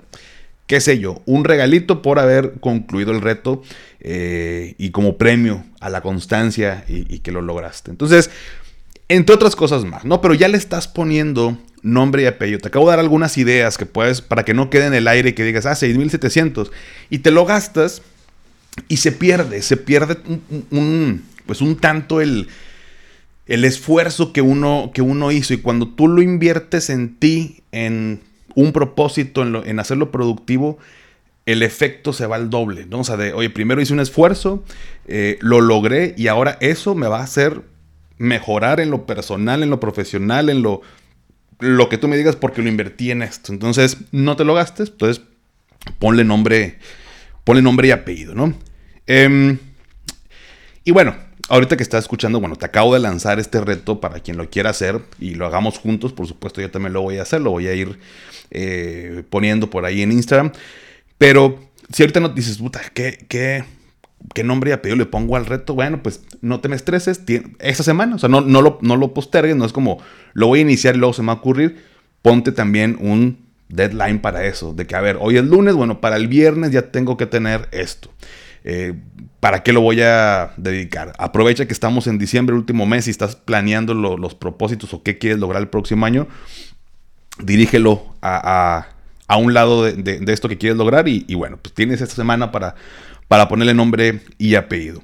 qué 0.69 0.79
sé 0.81 0.99
yo, 0.99 1.23
un 1.25 1.45
regalito 1.45 2.03
por 2.03 2.19
haber 2.19 2.59
concluido 2.59 3.11
el 3.11 3.21
reto 3.21 3.63
eh, 4.01 4.75
y 4.77 4.91
como 4.91 5.17
premio 5.17 5.65
a 5.79 5.89
la 5.89 6.01
constancia 6.01 6.85
y, 6.87 7.19
que 7.19 7.31
lo 7.31 7.41
lograste. 7.41 7.89
Entonces, 7.89 8.29
entre 9.07 9.33
otras 9.33 9.55
cosas 9.55 9.83
más, 9.83 10.05
¿no? 10.05 10.21
Pero 10.21 10.35
ya 10.35 10.47
le 10.47 10.59
estás 10.59 10.87
poniendo 10.87 11.57
nombre 11.81 12.21
y 12.21 12.25
apellido. 12.27 12.59
Te 12.59 12.67
acabo 12.67 12.85
de 12.85 12.91
dar 12.91 12.99
algunas 12.99 13.39
ideas 13.39 13.79
que 13.79 13.87
puedes, 13.87 14.21
para 14.21 14.45
que 14.45 14.53
no 14.53 14.69
quede 14.69 14.85
en 14.85 14.93
el 14.93 15.07
aire 15.07 15.29
y 15.29 15.33
que 15.33 15.43
digas, 15.43 15.65
ah, 15.65 15.73
6,700, 15.73 16.71
y 17.09 17.17
te 17.17 17.31
lo 17.31 17.47
gastas 17.47 18.03
y 18.87 18.97
se 18.97 19.11
pierde, 19.11 19.63
se 19.63 19.75
pierde 19.75 20.17
un, 20.69 21.23
pues 21.47 21.61
un 21.61 21.77
tanto 21.77 22.21
el, 22.21 22.47
el 23.47 23.65
esfuerzo 23.65 24.33
que 24.33 24.43
uno, 24.43 24.91
que 24.93 25.01
uno 25.01 25.31
hizo. 25.31 25.55
Y 25.55 25.57
cuando 25.57 25.87
tú 25.87 26.07
lo 26.07 26.21
inviertes 26.21 26.91
en 26.91 27.15
ti, 27.15 27.63
en 27.71 28.28
un 28.59 28.73
propósito 28.73 29.41
en, 29.43 29.79
hacerlo 29.79 30.11
productivo, 30.11 30.77
el 31.45 31.63
efecto 31.63 32.11
se 32.13 32.27
va 32.27 32.35
al 32.35 32.49
doble, 32.49 32.85
¿no? 32.85 32.99
O 32.99 33.03
sea, 33.03 33.15
de, 33.15 33.33
oye, 33.33 33.49
primero 33.49 33.81
hice 33.81 33.93
un 33.93 34.01
esfuerzo, 34.01 34.63
eh, 35.07 35.37
lo 35.41 35.61
logré 35.61 36.13
y 36.17 36.27
ahora 36.27 36.57
eso 36.59 36.93
me 36.93 37.07
va 37.07 37.19
a 37.19 37.23
hacer 37.23 37.61
mejorar 38.17 38.81
en 38.81 38.91
lo 38.91 39.05
personal, 39.05 39.63
en 39.63 39.69
lo 39.69 39.79
profesional, 39.79 40.49
en 40.49 40.61
lo, 40.61 40.81
lo 41.59 41.87
que 41.87 41.97
tú 41.97 42.09
me 42.09 42.17
digas 42.17 42.35
porque 42.35 42.61
lo 42.61 42.67
invertí 42.67 43.11
en 43.11 43.21
esto. 43.21 43.53
Entonces, 43.53 43.97
no 44.11 44.35
te 44.35 44.43
lo 44.43 44.53
gastes, 44.53 44.89
entonces 44.89 45.23
ponle 45.99 46.25
nombre, 46.25 46.79
ponle 47.45 47.61
nombre 47.61 47.87
y 47.87 47.91
apellido, 47.91 48.35
¿no? 48.35 48.53
Em, 49.07 49.57
y 50.83 50.91
bueno, 50.91 51.15
ahorita 51.49 51.75
que 51.75 51.83
estás 51.83 52.03
escuchando, 52.05 52.39
bueno, 52.39 52.55
te 52.55 52.65
acabo 52.65 52.93
de 52.93 52.99
lanzar 52.99 53.39
este 53.39 53.59
reto 53.59 53.99
para 53.99 54.19
quien 54.19 54.37
lo 54.37 54.49
quiera 54.49 54.69
hacer 54.69 55.01
y 55.19 55.35
lo 55.35 55.45
hagamos 55.45 55.77
juntos, 55.79 56.13
por 56.13 56.27
supuesto 56.27 56.61
yo 56.61 56.71
también 56.71 56.93
lo 56.93 57.01
voy 57.01 57.17
a 57.17 57.23
hacer, 57.23 57.41
lo 57.41 57.51
voy 57.51 57.67
a 57.67 57.73
ir 57.73 57.99
eh, 58.51 59.23
poniendo 59.29 59.69
por 59.69 59.85
ahí 59.85 60.01
en 60.01 60.11
Instagram. 60.11 60.51
Pero 61.17 61.59
si 61.91 62.03
ahorita 62.03 62.19
no 62.19 62.29
dices, 62.29 62.59
puta, 62.59 62.79
¿qué, 62.93 63.25
qué, 63.27 63.65
qué 64.33 64.43
nombre 64.43 64.69
y 64.69 64.73
apellido 64.73 64.97
le 64.97 65.05
pongo 65.05 65.35
al 65.35 65.45
reto? 65.45 65.73
Bueno, 65.73 66.01
pues 66.01 66.21
no 66.41 66.61
te 66.61 66.69
me 66.69 66.75
estreses 66.75 67.21
esa 67.59 67.83
semana, 67.83 68.15
o 68.15 68.19
sea, 68.19 68.29
no, 68.29 68.41
no, 68.41 68.61
lo, 68.61 68.77
no 68.81 68.95
lo 68.95 69.13
postergues, 69.13 69.55
no 69.55 69.65
es 69.65 69.73
como 69.73 69.97
lo 70.33 70.47
voy 70.47 70.59
a 70.59 70.61
iniciar 70.61 70.95
y 70.95 70.99
luego 70.99 71.13
se 71.13 71.21
me 71.21 71.27
va 71.27 71.33
a 71.33 71.37
ocurrir. 71.37 71.83
Ponte 72.21 72.51
también 72.51 72.97
un 72.99 73.49
deadline 73.69 74.19
para 74.19 74.45
eso, 74.45 74.73
de 74.73 74.85
que, 74.85 74.95
a 74.95 75.01
ver, 75.01 75.17
hoy 75.19 75.37
es 75.37 75.45
lunes, 75.45 75.73
bueno, 75.73 76.01
para 76.01 76.17
el 76.17 76.27
viernes 76.27 76.71
ya 76.71 76.91
tengo 76.91 77.17
que 77.17 77.25
tener 77.25 77.69
esto. 77.71 78.09
Eh, 78.63 78.93
¿Para 79.39 79.63
qué 79.63 79.71
lo 79.71 79.81
voy 79.81 80.01
a 80.01 80.53
dedicar? 80.57 81.13
Aprovecha 81.17 81.65
que 81.65 81.73
estamos 81.73 82.07
en 82.07 82.17
diciembre, 82.17 82.55
último 82.55 82.85
mes, 82.85 83.07
y 83.07 83.11
estás 83.11 83.35
planeando 83.35 83.93
los 83.93 84.35
propósitos 84.35 84.93
o 84.93 85.03
qué 85.03 85.17
quieres 85.17 85.39
lograr 85.39 85.61
el 85.61 85.69
próximo 85.69 86.05
año. 86.05 86.27
Dirígelo 87.41 88.15
a, 88.21 88.87
un 89.37 89.53
lado 89.53 89.83
de, 89.83 90.21
esto 90.27 90.49
que 90.49 90.57
quieres 90.57 90.77
lograr 90.77 91.07
y, 91.07 91.33
bueno, 91.35 91.57
pues 91.61 91.73
tienes 91.73 92.01
esta 92.01 92.15
semana 92.15 92.51
para, 92.51 92.75
para 93.27 93.47
ponerle 93.47 93.73
nombre 93.73 94.21
y 94.37 94.55
apellido. 94.55 95.01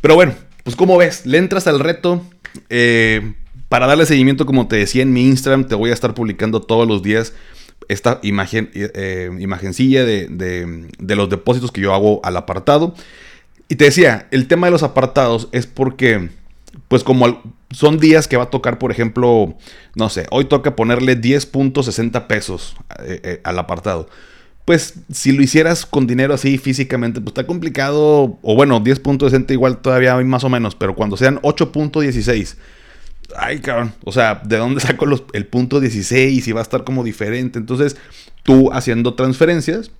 Pero 0.00 0.14
bueno, 0.14 0.34
pues 0.62 0.76
como 0.76 0.98
ves, 0.98 1.24
le 1.24 1.38
entras 1.38 1.66
al 1.66 1.80
reto. 1.80 2.22
Eh, 2.68 3.34
para 3.68 3.86
darle 3.86 4.06
seguimiento, 4.06 4.46
como 4.46 4.68
te 4.68 4.76
decía 4.76 5.02
en 5.02 5.12
mi 5.12 5.26
Instagram, 5.26 5.66
te 5.66 5.74
voy 5.74 5.90
a 5.90 5.94
estar 5.94 6.14
publicando 6.14 6.60
todos 6.60 6.86
los 6.86 7.02
días 7.02 7.34
esta 7.88 8.20
imagen, 8.22 8.70
eh, 8.74 9.30
imagencilla 9.40 10.04
de, 10.04 10.28
de, 10.28 11.16
los 11.16 11.28
depósitos 11.28 11.72
que 11.72 11.80
yo 11.80 11.94
hago 11.94 12.20
al 12.22 12.36
apartado. 12.36 12.94
Y 13.68 13.76
te 13.76 13.84
decía, 13.84 14.28
el 14.30 14.46
tema 14.46 14.66
de 14.66 14.70
los 14.70 14.82
apartados 14.82 15.48
es 15.52 15.66
porque, 15.66 16.30
pues 16.88 17.02
como 17.02 17.42
son 17.70 17.98
días 17.98 18.28
que 18.28 18.36
va 18.36 18.44
a 18.44 18.50
tocar, 18.50 18.78
por 18.78 18.90
ejemplo, 18.90 19.54
no 19.94 20.08
sé, 20.08 20.26
hoy 20.30 20.46
toca 20.46 20.76
ponerle 20.76 21.20
10.60 21.20 22.26
pesos 22.26 22.76
eh, 23.04 23.20
eh, 23.22 23.40
al 23.44 23.58
apartado. 23.58 24.08
Pues 24.64 24.94
si 25.10 25.32
lo 25.32 25.42
hicieras 25.42 25.86
con 25.86 26.06
dinero 26.06 26.34
así 26.34 26.58
físicamente, 26.58 27.20
pues 27.22 27.30
está 27.30 27.46
complicado. 27.46 28.38
O 28.42 28.54
bueno, 28.54 28.82
10.60 28.84 29.50
igual 29.52 29.78
todavía 29.78 30.14
hay 30.14 30.24
más 30.24 30.44
o 30.44 30.50
menos, 30.50 30.74
pero 30.74 30.94
cuando 30.94 31.16
sean 31.16 31.40
8.16 31.40 32.56
ay, 33.36 33.60
cabrón, 33.60 33.94
o 34.04 34.12
sea, 34.12 34.40
¿de 34.44 34.56
dónde 34.56 34.80
saco 34.80 35.06
el 35.32 35.46
punto 35.46 35.80
16 35.80 36.46
y 36.46 36.52
va 36.52 36.60
a 36.60 36.62
estar 36.62 36.84
como 36.84 37.04
diferente? 37.04 37.58
Entonces, 37.58 37.96
tú 38.42 38.70
haciendo 38.72 39.14
transferencias 39.14 39.90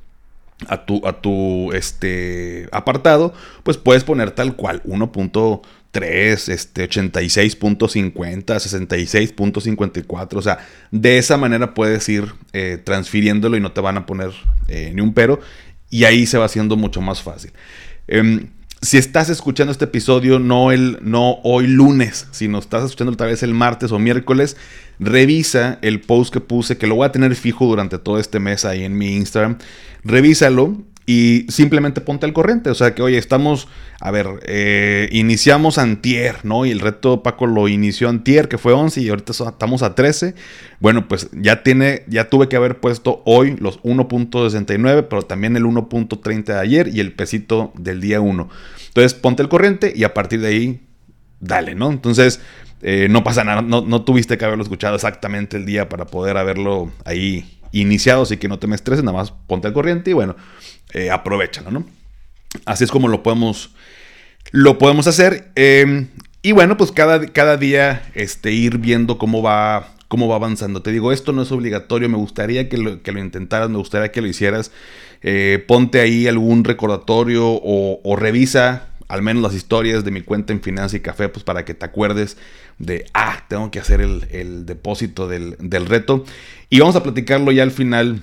a 0.66 0.84
tu, 0.84 1.06
a 1.06 1.20
tu 1.20 1.72
este, 1.72 2.68
apartado, 2.72 3.32
pues 3.62 3.76
puedes 3.76 4.04
poner 4.04 4.32
tal 4.32 4.56
cual 4.56 4.82
1.3, 4.84 6.52
este, 6.52 6.88
86.50, 6.88 8.12
66.54, 8.12 10.36
o 10.36 10.42
sea, 10.42 10.58
de 10.90 11.18
esa 11.18 11.36
manera 11.36 11.74
puedes 11.74 12.08
ir 12.08 12.34
eh, 12.52 12.80
transfiriéndolo 12.82 13.56
y 13.56 13.60
no 13.60 13.72
te 13.72 13.80
van 13.80 13.98
a 13.98 14.06
poner 14.06 14.30
eh, 14.66 14.90
ni 14.94 15.00
un 15.00 15.14
pero, 15.14 15.40
y 15.90 16.04
ahí 16.04 16.26
se 16.26 16.38
va 16.38 16.46
haciendo 16.46 16.76
mucho 16.76 17.00
más 17.00 17.22
fácil. 17.22 17.52
Em, 18.08 18.48
si 18.80 18.96
estás 18.96 19.28
escuchando 19.28 19.72
este 19.72 19.86
episodio 19.86 20.38
no, 20.38 20.70
el, 20.70 20.98
no 21.02 21.40
hoy 21.42 21.66
lunes, 21.66 22.28
sino 22.30 22.58
estás 22.58 22.84
escuchando 22.84 23.16
tal 23.16 23.28
vez 23.28 23.42
el 23.42 23.54
martes 23.54 23.90
o 23.90 23.98
miércoles, 23.98 24.56
revisa 25.00 25.78
el 25.82 26.00
post 26.00 26.32
que 26.32 26.40
puse, 26.40 26.78
que 26.78 26.86
lo 26.86 26.94
voy 26.94 27.06
a 27.06 27.12
tener 27.12 27.34
fijo 27.34 27.66
durante 27.66 27.98
todo 27.98 28.18
este 28.18 28.38
mes 28.38 28.64
ahí 28.64 28.84
en 28.84 28.96
mi 28.96 29.16
Instagram. 29.16 29.58
Revísalo 30.04 30.76
y 31.08 31.46
simplemente 31.48 32.02
ponte 32.02 32.26
al 32.26 32.34
corriente. 32.34 32.68
O 32.68 32.74
sea 32.74 32.94
que, 32.94 33.00
oye, 33.00 33.16
estamos, 33.16 33.66
a 33.98 34.10
ver, 34.10 34.26
eh, 34.42 35.08
iniciamos 35.10 35.78
antier, 35.78 36.44
¿no? 36.44 36.66
Y 36.66 36.70
el 36.70 36.80
reto 36.80 37.22
Paco 37.22 37.46
lo 37.46 37.66
inició 37.66 38.10
antier, 38.10 38.46
que 38.46 38.58
fue 38.58 38.74
11, 38.74 39.00
y 39.00 39.08
ahorita 39.08 39.32
estamos 39.32 39.82
a 39.82 39.94
13. 39.94 40.34
Bueno, 40.80 41.08
pues 41.08 41.30
ya 41.32 41.62
tiene, 41.62 42.02
ya 42.08 42.28
tuve 42.28 42.50
que 42.50 42.56
haber 42.56 42.78
puesto 42.78 43.22
hoy 43.24 43.56
los 43.58 43.80
1.69, 43.84 45.06
pero 45.08 45.22
también 45.22 45.56
el 45.56 45.64
1.30 45.64 46.44
de 46.44 46.58
ayer 46.58 46.88
y 46.88 47.00
el 47.00 47.14
pesito 47.14 47.72
del 47.78 48.02
día 48.02 48.20
1. 48.20 48.46
Entonces, 48.88 49.14
ponte 49.14 49.40
al 49.40 49.48
corriente 49.48 49.94
y 49.96 50.04
a 50.04 50.12
partir 50.12 50.42
de 50.42 50.48
ahí, 50.48 50.80
dale, 51.40 51.74
¿no? 51.74 51.90
Entonces, 51.90 52.42
eh, 52.82 53.08
no 53.08 53.24
pasa 53.24 53.44
nada, 53.44 53.62
no, 53.62 53.80
no 53.80 54.02
tuviste 54.02 54.36
que 54.36 54.44
haberlo 54.44 54.62
escuchado 54.62 54.96
exactamente 54.96 55.56
el 55.56 55.64
día 55.64 55.88
para 55.88 56.04
poder 56.04 56.36
haberlo 56.36 56.92
ahí 57.06 57.57
iniciado, 57.72 58.22
así 58.22 58.36
que 58.36 58.48
no 58.48 58.58
te 58.58 58.66
me 58.66 58.76
estreses, 58.76 59.04
nada 59.04 59.16
más 59.16 59.32
ponte 59.46 59.66
al 59.66 59.72
corriente 59.72 60.10
y 60.10 60.14
bueno, 60.14 60.36
eh, 60.92 61.10
aprovechalo, 61.10 61.70
¿no? 61.70 61.86
Así 62.64 62.84
es 62.84 62.90
como 62.90 63.08
lo 63.08 63.22
podemos, 63.22 63.70
lo 64.52 64.78
podemos 64.78 65.06
hacer. 65.06 65.50
Em, 65.54 66.08
y 66.42 66.52
bueno, 66.52 66.76
pues 66.76 66.92
cada, 66.92 67.26
cada 67.26 67.56
día 67.56 68.10
este, 68.14 68.52
ir 68.52 68.78
viendo 68.78 69.18
cómo 69.18 69.42
va, 69.42 69.94
cómo 70.08 70.28
va 70.28 70.36
avanzando. 70.36 70.82
Te 70.82 70.92
digo, 70.92 71.12
esto 71.12 71.32
no 71.32 71.42
es 71.42 71.52
obligatorio, 71.52 72.08
me 72.08 72.16
gustaría 72.16 72.68
que 72.68 72.78
lo, 72.78 73.02
que 73.02 73.12
lo 73.12 73.20
intentaras, 73.20 73.68
me 73.68 73.78
gustaría 73.78 74.10
que 74.10 74.22
lo 74.22 74.28
hicieras. 74.28 74.72
Eh, 75.22 75.64
ponte 75.66 76.00
ahí 76.00 76.28
algún 76.28 76.64
recordatorio 76.64 77.44
o, 77.44 78.16
revisa 78.16 78.88
al 79.08 79.22
menos 79.22 79.42
las 79.42 79.54
historias 79.54 80.04
de 80.04 80.10
mi 80.10 80.20
cuenta 80.20 80.52
en 80.52 80.60
Finanza 80.60 80.96
y 80.96 81.00
Café, 81.00 81.30
pues 81.30 81.42
para 81.42 81.64
que 81.64 81.72
te 81.72 81.86
acuerdes 81.86 82.36
de, 82.78 83.06
ah, 83.14 83.44
tengo 83.48 83.70
que 83.70 83.80
hacer 83.80 84.00
el, 84.00 84.66
depósito 84.66 85.28
del, 85.28 85.56
del, 85.58 85.86
reto. 85.86 86.24
Y 86.70 86.80
vamos 86.80 86.96
a 86.96 87.02
platicarlo 87.02 87.52
ya 87.52 87.62
al 87.62 87.70
final 87.70 88.22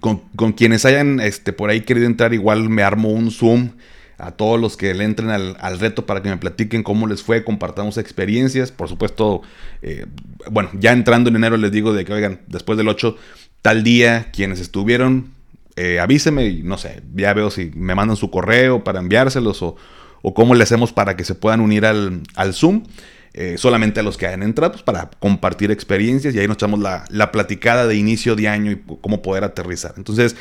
con, 0.00 0.52
quienes 0.52 0.84
hayan 0.84 1.20
este, 1.20 1.52
por 1.52 1.70
ahí 1.70 1.80
querido 1.80 2.06
entrar, 2.06 2.34
igual 2.34 2.68
me 2.68 2.82
armo 2.82 3.10
un 3.10 3.30
Zoom 3.30 3.70
a 4.18 4.32
todos 4.32 4.60
los 4.60 4.76
que 4.76 4.92
le 4.94 5.04
entren 5.04 5.30
al, 5.30 5.78
reto 5.78 6.04
para 6.04 6.22
que 6.22 6.28
me 6.28 6.36
platiquen 6.36 6.82
cómo 6.82 7.06
les 7.06 7.22
fue, 7.22 7.44
compartamos 7.44 7.98
experiencias. 7.98 8.72
Por 8.72 8.88
supuesto, 8.88 9.42
eh, 9.80 10.06
bueno, 10.50 10.70
ya 10.74 10.92
entrando 10.92 11.30
en 11.30 11.36
enero 11.36 11.56
les 11.56 11.70
digo 11.70 11.92
de 11.92 12.04
que, 12.04 12.12
oigan, 12.12 12.40
después 12.48 12.76
del 12.76 12.88
8, 12.88 13.16
tal 13.62 13.84
día, 13.84 14.30
quienes 14.32 14.60
estuvieron, 14.60 15.30
eh, 15.76 16.00
avíseme 16.00 16.46
y 16.46 16.62
no 16.64 16.78
sé, 16.78 17.02
ya 17.14 17.32
veo 17.32 17.50
si 17.50 17.70
me 17.76 17.94
mandan 17.94 18.16
su 18.16 18.30
correo 18.30 18.82
para 18.82 18.98
enviárselos 18.98 19.62
o, 19.62 19.76
o 20.22 20.34
cómo 20.34 20.56
le 20.56 20.64
hacemos 20.64 20.92
para 20.92 21.16
que 21.16 21.24
se 21.24 21.36
puedan 21.36 21.60
unir 21.60 21.86
al, 21.86 22.22
al 22.34 22.54
Zoom. 22.54 22.82
Eh, 23.34 23.56
solamente 23.58 24.00
a 24.00 24.02
los 24.02 24.16
que 24.16 24.26
hayan 24.26 24.42
entrado 24.42 24.72
pues, 24.72 24.82
para 24.82 25.10
compartir 25.20 25.70
experiencias 25.70 26.34
y 26.34 26.38
ahí 26.38 26.48
nos 26.48 26.56
echamos 26.56 26.80
la, 26.80 27.04
la, 27.10 27.30
platicada 27.30 27.86
de 27.86 27.94
inicio 27.94 28.34
de 28.34 28.48
año 28.48 28.72
y 28.72 28.82
cómo 29.00 29.22
poder 29.22 29.44
aterrizar. 29.44 29.94
Entonces, 29.96 30.34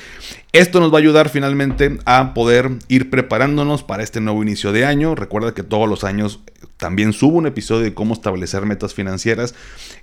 esto 0.53 0.79
nos 0.79 0.91
va 0.91 0.97
a 0.97 1.01
ayudar 1.01 1.29
finalmente 1.29 1.99
a 2.05 2.33
poder 2.33 2.71
ir 2.87 3.09
preparándonos 3.09 3.83
para 3.83 4.03
este 4.03 4.21
nuevo 4.21 4.41
inicio 4.41 4.71
de 4.71 4.85
año. 4.85 5.15
Recuerda 5.15 5.53
que 5.53 5.63
todos 5.63 5.87
los 5.87 6.03
años 6.03 6.39
también 6.77 7.11
subo 7.11 7.37
un 7.37 7.47
episodio 7.47 7.83
de 7.83 7.93
cómo 7.93 8.13
establecer 8.13 8.65
metas 8.65 8.93
financieras. 8.93 9.53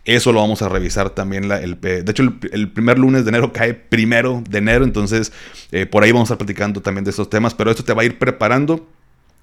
Eso 0.05 0.33
lo 0.33 0.41
vamos 0.41 0.61
a 0.63 0.69
revisar 0.69 1.11
también. 1.11 1.49
La, 1.49 1.61
el, 1.61 1.81
de 1.81 2.05
hecho, 2.07 2.23
el, 2.53 2.71
primer 2.71 2.99
lunes 2.99 3.25
de 3.25 3.31
enero 3.31 3.53
cae 3.53 3.75
primero 3.75 4.43
de 4.49 4.59
enero. 4.59 4.85
Entonces, 4.85 5.33
eh, 5.73 5.87
por 5.87 6.03
ahí 6.03 6.13
vamos 6.13 6.31
a 6.31 6.35
estar 6.35 6.39
platicando 6.39 6.83
también 6.83 7.05
de 7.05 7.11
estos 7.11 7.31
temas. 7.31 7.55
Pero 7.55 7.71
esto 7.71 7.85
te 7.85 7.95
va 7.95 8.03
a 8.03 8.05
ir 8.05 8.19
preparando 8.19 8.87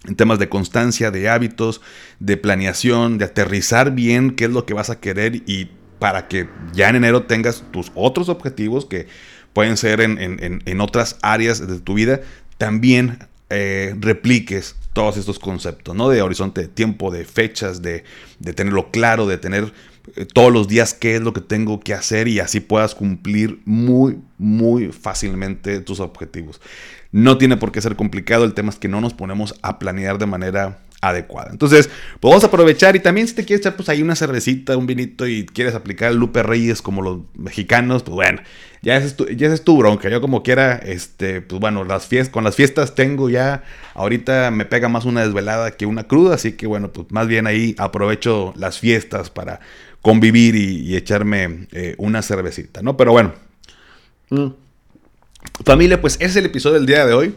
en 0.05 0.15
temas 0.15 0.39
de 0.39 0.49
constancia, 0.49 1.11
de 1.11 1.29
hábitos, 1.29 1.81
de 2.19 2.37
planeación, 2.37 3.17
de 3.17 3.25
aterrizar 3.25 3.91
bien 3.91 4.31
qué 4.31 4.45
es 4.45 4.51
lo 4.51 4.65
que 4.65 4.73
vas 4.73 4.89
a 4.89 4.99
querer 4.99 5.43
y 5.45 5.69
para 5.99 6.27
que 6.27 6.49
ya 6.73 6.89
en 6.89 6.95
enero 6.95 7.23
tengas 7.23 7.63
tus 7.71 7.91
otros 7.93 8.27
objetivos 8.27 8.85
que 8.85 9.07
pueden 9.53 9.77
ser 9.77 10.01
en, 10.01 10.81
otras 10.81 11.17
áreas 11.21 11.67
de 11.67 11.79
tu 11.79 11.93
vida, 11.93 12.21
también 12.57 13.19
eh, 13.49 13.95
repliques 13.99 14.75
todos 14.93 15.17
estos 15.17 15.39
conceptos, 15.39 15.95
¿no? 15.95 16.09
De 16.09 16.21
horizonte 16.21 16.61
de 16.61 16.67
tiempo, 16.67 17.11
de 17.11 17.25
fechas, 17.25 17.81
de, 17.81 18.03
de 18.39 18.53
tenerlo 18.53 18.89
claro, 18.91 19.27
de 19.27 19.37
tener 19.37 19.73
todos 20.33 20.51
los 20.51 20.67
días 20.67 20.93
qué 20.93 21.15
es 21.15 21.21
lo 21.21 21.33
que 21.33 21.41
tengo 21.41 21.79
que 21.79 21.93
hacer 21.93 22.27
y 22.27 22.39
así 22.39 22.59
puedas 22.59 22.95
cumplir 22.95 23.61
muy, 23.65 24.19
muy 24.37 24.91
fácilmente 24.91 25.79
tus 25.81 25.99
objetivos. 25.99 26.61
No 27.11 27.37
tiene 27.37 27.57
por 27.57 27.71
qué 27.71 27.81
ser 27.81 27.95
complicado, 27.95 28.45
el 28.45 28.53
tema 28.53 28.69
es 28.69 28.77
que 28.77 28.87
no 28.87 29.01
nos 29.01 29.13
ponemos 29.13 29.55
a 29.61 29.79
planear 29.79 30.17
de 30.17 30.25
manera 30.25 30.79
adecuada. 31.01 31.49
Entonces, 31.51 31.89
pues 32.19 32.43
aprovechar 32.43 32.95
y 32.95 32.99
también 32.99 33.27
si 33.27 33.33
te 33.33 33.43
quieres 33.43 33.61
echar 33.65 33.75
pues 33.75 33.89
ahí 33.89 34.01
una 34.01 34.15
cervecita, 34.15 34.77
un 34.77 34.85
vinito 34.85 35.27
y 35.27 35.45
quieres 35.45 35.73
aplicar 35.73 36.11
el 36.11 36.17
Lupe 36.17 36.43
Reyes 36.43 36.81
como 36.81 37.01
los 37.01 37.19
mexicanos, 37.33 38.03
pues 38.03 38.15
bueno, 38.15 38.41
ya 38.83 38.97
es 38.97 39.15
tu, 39.15 39.25
ya 39.27 39.47
es 39.47 39.63
tu 39.63 39.77
bronca. 39.77 40.09
Yo 40.09 40.21
como 40.21 40.43
quiera, 40.43 40.75
este, 40.75 41.41
pues 41.41 41.59
bueno, 41.59 41.83
las 41.83 42.05
fiestas, 42.05 42.31
con 42.31 42.43
las 42.43 42.55
fiestas 42.55 42.93
tengo 42.93 43.29
ya, 43.29 43.63
ahorita 43.95 44.51
me 44.51 44.65
pega 44.65 44.89
más 44.89 45.05
una 45.05 45.21
desvelada 45.21 45.71
que 45.71 45.87
una 45.87 46.03
cruda, 46.03 46.35
así 46.35 46.53
que 46.53 46.67
bueno, 46.67 46.93
pues 46.93 47.07
más 47.11 47.27
bien 47.27 47.47
ahí 47.47 47.75
aprovecho 47.79 48.53
las 48.55 48.79
fiestas 48.79 49.31
para 49.31 49.59
convivir 50.01 50.55
y, 50.55 50.95
echarme 50.95 51.67
eh, 51.71 51.95
una 51.97 52.21
cervecita, 52.21 52.81
¿no? 52.81 52.97
Pero 52.97 53.11
bueno. 53.11 53.33
Mm. 54.29 54.47
Familia, 55.65 56.01
pues 56.01 56.15
ese 56.15 56.25
es 56.25 56.35
el 56.37 56.45
episodio 56.45 56.75
del 56.75 56.85
día 56.85 57.05
de 57.05 57.13
hoy. 57.13 57.35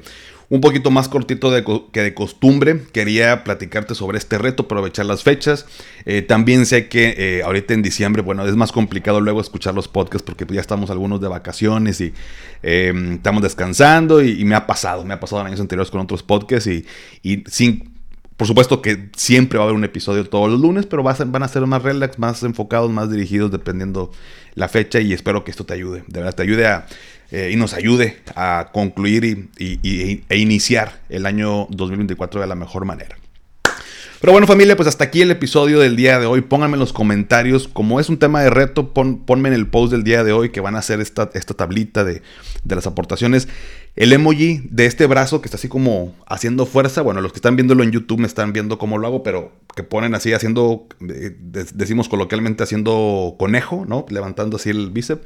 Un 0.51 0.61
poquito 0.61 0.91
más 0.91 1.09
cortito 1.09 1.51
que 1.91 2.03
de 2.03 2.15
costumbre. 2.15 2.83
Quería 2.93 3.45
platicarte 3.45 3.95
sobre 3.95 4.19
este 4.19 4.37
reto, 4.37 4.65
aprovechar 4.65 5.07
las 5.07 5.23
fechas. 5.23 5.67
Eh, 6.05 6.21
también 6.21 6.67
sé 6.67 6.89
que 6.89 7.15
eh, 7.17 7.43
ahorita 7.43 7.73
en 7.73 7.83
diciembre, 7.83 8.21
bueno, 8.21 8.47
es 8.47 8.55
más 8.55 8.71
complicado 8.71 9.21
luego 9.21 9.41
escuchar 9.41 9.75
los 9.75 9.89
podcasts 9.89 10.25
porque 10.25 10.47
ya 10.53 10.61
estamos 10.61 10.91
algunos 10.91 11.21
de 11.23 11.29
vacaciones 11.29 12.01
y 12.03 12.13
em, 12.63 13.15
estamos 13.15 13.43
descansando 13.43 14.23
y, 14.23 14.45
me 14.45 14.55
ha 14.55 14.67
pasado, 14.67 15.05
me 15.05 15.15
ha 15.15 15.21
pasado 15.21 15.41
en 15.41 15.49
años 15.49 15.61
anteriores 15.61 15.91
con 15.91 16.03
otros 16.03 16.23
podcasts 16.23 16.69
y, 16.69 16.85
y 17.23 17.43
sin 17.47 17.94
por 18.37 18.47
supuesto 18.47 18.83
que 18.83 19.11
siempre 19.17 19.59
va 19.59 19.65
a 19.65 19.67
haber 19.67 19.77
un 19.77 19.85
episodio 19.85 20.29
todos 20.29 20.51
los 20.51 20.61
lunes, 20.61 20.87
pero 20.87 21.03
van 21.03 21.43
a 21.43 21.49
ser 21.49 21.67
más 21.67 21.83
relax, 21.83 22.19
más 22.19 22.43
enfocados, 22.43 22.91
más 22.91 23.11
dirigidos 23.11 23.51
dependiendo 23.51 24.11
la 24.55 24.69
fecha 24.69 25.01
y 25.01 25.13
espero 25.13 25.45
que 25.45 25.51
esto 25.51 25.65
te 25.65 25.75
ayude, 25.75 26.05
de 26.07 26.21
verdad 26.21 26.35
te 26.35 26.43
ayude 26.43 26.67
a, 26.67 26.87
eh, 27.31 27.51
y 27.53 27.57
nos 27.57 27.75
ayude 27.75 28.23
a 28.35 28.71
concluir 28.73 29.51
y, 29.59 30.23
e 30.29 30.39
iniciar 30.39 31.01
el 31.09 31.27
año 31.27 31.67
2024 31.71 32.41
de 32.41 32.47
la 32.47 32.55
mejor 32.55 32.85
manera. 32.85 33.17
Pero 34.25 34.33
bueno 34.33 34.47
familia, 34.47 34.75
pues 34.75 34.89
hasta 34.89 35.05
aquí 35.05 35.21
el 35.21 35.31
episodio 35.31 35.81
del 35.81 35.97
día 35.97 36.19
de 36.19 36.25
hoy. 36.25 36.41
Pónganme 36.41 36.77
en 36.77 36.81
los 36.81 36.95
comentarios, 36.95 37.69
como 37.69 38.01
es 38.01 38.09
un 38.09 38.17
tema 38.17 38.41
de 38.41 38.49
reto, 38.49 38.95
ponme 38.95 39.51
en 39.51 39.55
el 39.55 39.67
post 39.67 39.93
del 39.93 40.03
día 40.03 40.25
de 40.25 40.33
hoy 40.33 40.49
que 40.49 40.61
van 40.63 40.77
a 40.77 40.79
hacer 40.79 41.03
esta, 41.03 41.29
esta 41.35 41.53
tablita 41.53 42.05
de, 42.05 42.23
de, 42.65 42.75
las 42.75 42.87
aportaciones. 42.87 43.49
El 43.97 44.15
emoji 44.15 44.63
de 44.71 44.87
este 44.87 45.07
brazo 45.07 45.43
que 45.43 45.49
está 45.49 45.59
así 45.59 45.69
como 45.69 46.15
haciendo 46.27 46.65
fuerza, 46.65 47.03
bueno, 47.03 47.21
los 47.21 47.33
que 47.33 47.37
están 47.37 47.55
viéndolo 47.55 47.83
en 47.83 47.91
YouTube 47.91 48.19
me 48.19 48.27
están 48.27 48.55
viendo 48.55 48.79
cómo 48.79 48.97
lo 48.97 49.07
hago, 49.09 49.23
pero 49.23 49.53
que 49.77 49.83
ponen 49.83 50.15
así 50.15 50.33
haciendo, 50.33 50.87
eh, 51.07 51.37
decimos 51.75 52.09
coloquialmente 52.09 52.63
haciendo 52.63 53.37
conejo, 53.39 53.85
¿no? 53.87 54.07
Levantando 54.09 54.57
así 54.57 54.71
el 54.71 54.89
bíceps. 54.89 55.21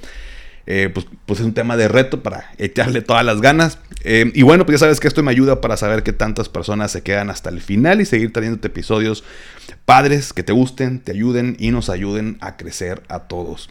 Eh, 0.70 0.90
pues, 0.92 1.06
pues, 1.24 1.40
es 1.40 1.46
un 1.46 1.54
tema 1.54 1.78
de 1.78 1.88
reto 1.88 2.22
para 2.22 2.50
echarle 2.58 3.00
todas 3.00 3.24
las 3.24 3.40
ganas. 3.40 3.78
Eh, 4.04 4.30
y 4.34 4.42
bueno, 4.42 4.66
pues 4.66 4.78
ya 4.78 4.84
sabes 4.84 5.00
que 5.00 5.08
esto 5.08 5.22
me 5.22 5.30
ayuda 5.30 5.62
para 5.62 5.78
saber 5.78 6.02
que 6.02 6.12
tantas 6.12 6.50
personas 6.50 6.92
se 6.92 7.02
quedan 7.02 7.30
hasta 7.30 7.48
el 7.48 7.62
final 7.62 8.02
y 8.02 8.04
seguir 8.04 8.34
trayéndote 8.34 8.68
episodios 8.68 9.24
padres 9.86 10.34
que 10.34 10.42
te 10.42 10.52
gusten, 10.52 11.00
te 11.00 11.12
ayuden 11.12 11.56
y 11.58 11.70
nos 11.70 11.88
ayuden 11.88 12.36
a 12.42 12.58
crecer 12.58 13.02
a 13.08 13.20
todos. 13.20 13.70